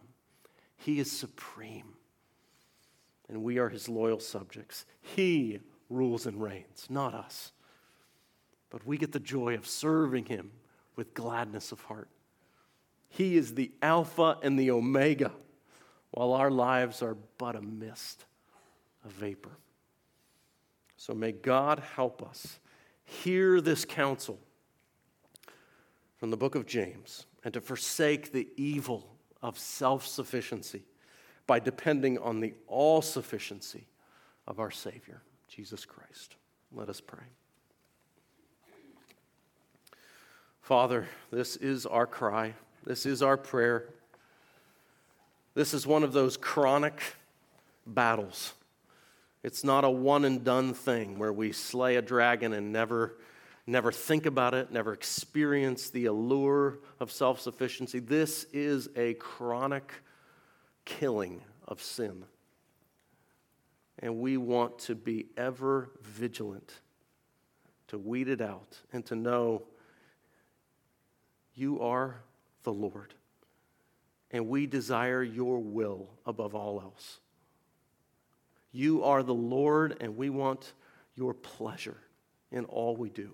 He 0.76 1.00
is 1.00 1.10
supreme, 1.10 1.94
and 3.28 3.42
we 3.42 3.58
are 3.58 3.68
his 3.68 3.88
loyal 3.88 4.20
subjects. 4.20 4.86
He 5.00 5.60
rules 5.90 6.26
and 6.26 6.42
reigns, 6.42 6.86
not 6.88 7.14
us. 7.14 7.52
But 8.70 8.86
we 8.86 8.98
get 8.98 9.12
the 9.12 9.20
joy 9.20 9.54
of 9.54 9.66
serving 9.66 10.26
him 10.26 10.50
with 10.96 11.14
gladness 11.14 11.72
of 11.72 11.80
heart. 11.82 12.08
He 13.08 13.36
is 13.36 13.54
the 13.54 13.72
Alpha 13.80 14.38
and 14.42 14.58
the 14.58 14.70
Omega, 14.70 15.32
while 16.10 16.32
our 16.32 16.50
lives 16.50 17.02
are 17.02 17.16
but 17.38 17.56
a 17.56 17.62
mist, 17.62 18.24
a 19.04 19.08
vapor. 19.08 19.56
So 20.96 21.14
may 21.14 21.32
God 21.32 21.82
help 21.96 22.22
us 22.22 22.58
hear 23.04 23.60
this 23.60 23.84
counsel 23.84 24.38
from 26.18 26.30
the 26.30 26.36
book 26.36 26.54
of 26.54 26.66
James 26.66 27.26
and 27.44 27.54
to 27.54 27.60
forsake 27.60 28.32
the 28.32 28.48
evil 28.56 29.16
of 29.40 29.58
self 29.58 30.06
sufficiency 30.06 30.82
by 31.48 31.58
depending 31.58 32.16
on 32.18 32.38
the 32.38 32.54
all 32.68 33.02
sufficiency 33.02 33.88
of 34.46 34.60
our 34.60 34.70
Savior, 34.70 35.22
Jesus 35.48 35.84
Christ. 35.84 36.36
Let 36.72 36.88
us 36.88 37.00
pray. 37.00 37.24
Father, 40.60 41.08
this 41.32 41.56
is 41.56 41.86
our 41.86 42.06
cry, 42.06 42.54
this 42.84 43.04
is 43.04 43.20
our 43.22 43.36
prayer. 43.36 43.88
This 45.54 45.74
is 45.74 45.88
one 45.88 46.04
of 46.04 46.12
those 46.12 46.36
chronic 46.36 47.02
battles 47.84 48.52
it's 49.42 49.62
not 49.62 49.84
a 49.84 49.90
one 49.90 50.24
and 50.24 50.44
done 50.44 50.74
thing 50.74 51.18
where 51.18 51.32
we 51.32 51.52
slay 51.52 51.96
a 51.96 52.02
dragon 52.02 52.52
and 52.52 52.72
never, 52.72 53.16
never 53.66 53.92
think 53.92 54.26
about 54.26 54.54
it, 54.54 54.72
never 54.72 54.92
experience 54.92 55.90
the 55.90 56.06
allure 56.06 56.80
of 56.98 57.12
self 57.12 57.40
sufficiency. 57.40 58.00
This 58.00 58.44
is 58.52 58.88
a 58.96 59.14
chronic 59.14 59.92
killing 60.88 61.42
of 61.66 61.82
sin. 61.82 62.24
And 63.98 64.20
we 64.20 64.36
want 64.38 64.78
to 64.80 64.94
be 64.94 65.26
ever 65.36 65.90
vigilant 66.02 66.72
to 67.88 67.98
weed 67.98 68.28
it 68.28 68.40
out 68.40 68.78
and 68.92 69.04
to 69.06 69.14
know 69.14 69.62
you 71.54 71.80
are 71.80 72.22
the 72.62 72.72
Lord. 72.72 73.12
And 74.30 74.48
we 74.48 74.66
desire 74.66 75.22
your 75.22 75.58
will 75.58 76.08
above 76.24 76.54
all 76.54 76.80
else. 76.80 77.20
You 78.72 79.04
are 79.04 79.22
the 79.22 79.34
Lord, 79.34 79.96
and 80.00 80.16
we 80.16 80.30
want 80.30 80.72
your 81.16 81.34
pleasure 81.34 81.96
in 82.50 82.64
all 82.66 82.96
we 82.96 83.10
do. 83.10 83.30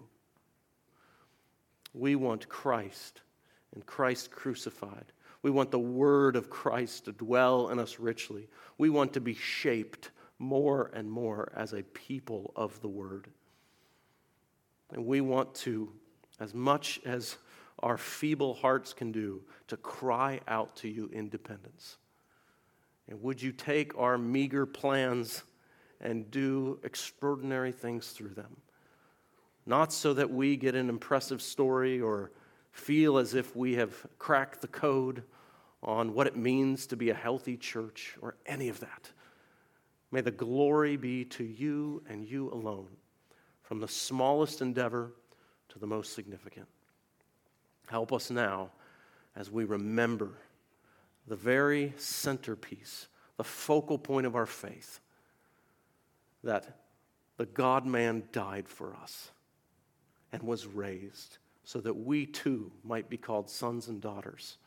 We 1.92 2.16
want 2.16 2.48
Christ 2.48 3.20
and 3.74 3.84
Christ 3.86 4.30
crucified. 4.30 5.12
We 5.44 5.50
want 5.50 5.70
the 5.70 5.78
word 5.78 6.36
of 6.36 6.48
Christ 6.48 7.04
to 7.04 7.12
dwell 7.12 7.68
in 7.68 7.78
us 7.78 8.00
richly. 8.00 8.48
We 8.78 8.88
want 8.88 9.12
to 9.12 9.20
be 9.20 9.34
shaped 9.34 10.10
more 10.38 10.90
and 10.94 11.10
more 11.10 11.52
as 11.54 11.74
a 11.74 11.82
people 11.82 12.54
of 12.56 12.80
the 12.80 12.88
word. 12.88 13.28
And 14.90 15.04
we 15.04 15.20
want 15.20 15.54
to, 15.56 15.92
as 16.40 16.54
much 16.54 16.98
as 17.04 17.36
our 17.80 17.98
feeble 17.98 18.54
hearts 18.54 18.94
can 18.94 19.12
do, 19.12 19.42
to 19.68 19.76
cry 19.76 20.40
out 20.48 20.76
to 20.76 20.88
you 20.88 21.10
in 21.12 21.28
dependence. 21.28 21.98
And 23.06 23.22
would 23.22 23.42
you 23.42 23.52
take 23.52 23.98
our 23.98 24.16
meager 24.16 24.64
plans 24.64 25.42
and 26.00 26.30
do 26.30 26.80
extraordinary 26.84 27.72
things 27.72 28.12
through 28.12 28.32
them? 28.32 28.56
Not 29.66 29.92
so 29.92 30.14
that 30.14 30.30
we 30.30 30.56
get 30.56 30.74
an 30.74 30.88
impressive 30.88 31.42
story 31.42 32.00
or 32.00 32.30
feel 32.72 33.18
as 33.18 33.34
if 33.34 33.54
we 33.54 33.74
have 33.74 33.94
cracked 34.18 34.62
the 34.62 34.68
code 34.68 35.22
on 35.84 36.14
what 36.14 36.26
it 36.26 36.36
means 36.36 36.86
to 36.86 36.96
be 36.96 37.10
a 37.10 37.14
healthy 37.14 37.56
church 37.56 38.16
or 38.22 38.36
any 38.46 38.68
of 38.68 38.80
that. 38.80 39.10
May 40.10 40.20
the 40.20 40.30
glory 40.30 40.96
be 40.96 41.24
to 41.26 41.44
you 41.44 42.02
and 42.08 42.24
you 42.24 42.50
alone, 42.50 42.88
from 43.62 43.80
the 43.80 43.88
smallest 43.88 44.62
endeavor 44.62 45.12
to 45.68 45.78
the 45.78 45.86
most 45.86 46.14
significant. 46.14 46.66
Help 47.88 48.12
us 48.12 48.30
now 48.30 48.70
as 49.36 49.50
we 49.50 49.64
remember 49.64 50.30
the 51.26 51.36
very 51.36 51.92
centerpiece, 51.96 53.08
the 53.36 53.44
focal 53.44 53.98
point 53.98 54.26
of 54.26 54.36
our 54.36 54.46
faith, 54.46 55.00
that 56.42 56.78
the 57.36 57.46
God 57.46 57.84
man 57.84 58.22
died 58.32 58.68
for 58.68 58.94
us 58.94 59.30
and 60.32 60.42
was 60.42 60.66
raised 60.66 61.38
so 61.64 61.80
that 61.80 61.94
we 61.94 62.26
too 62.26 62.70
might 62.84 63.08
be 63.08 63.16
called 63.16 63.50
sons 63.50 63.88
and 63.88 64.00
daughters 64.00 64.58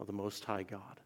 of 0.00 0.06
the 0.06 0.12
Most 0.12 0.44
High 0.44 0.62
God. 0.62 1.00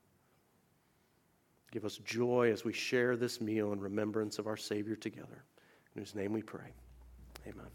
Give 1.70 1.84
us 1.84 1.98
joy 1.98 2.52
as 2.52 2.64
we 2.64 2.72
share 2.72 3.16
this 3.16 3.40
meal 3.40 3.72
in 3.72 3.80
remembrance 3.80 4.38
of 4.38 4.46
our 4.46 4.56
Savior 4.56 4.94
together. 4.94 5.44
In 5.94 6.02
whose 6.02 6.14
name 6.14 6.32
we 6.32 6.42
pray. 6.42 6.72
Amen. 7.46 7.66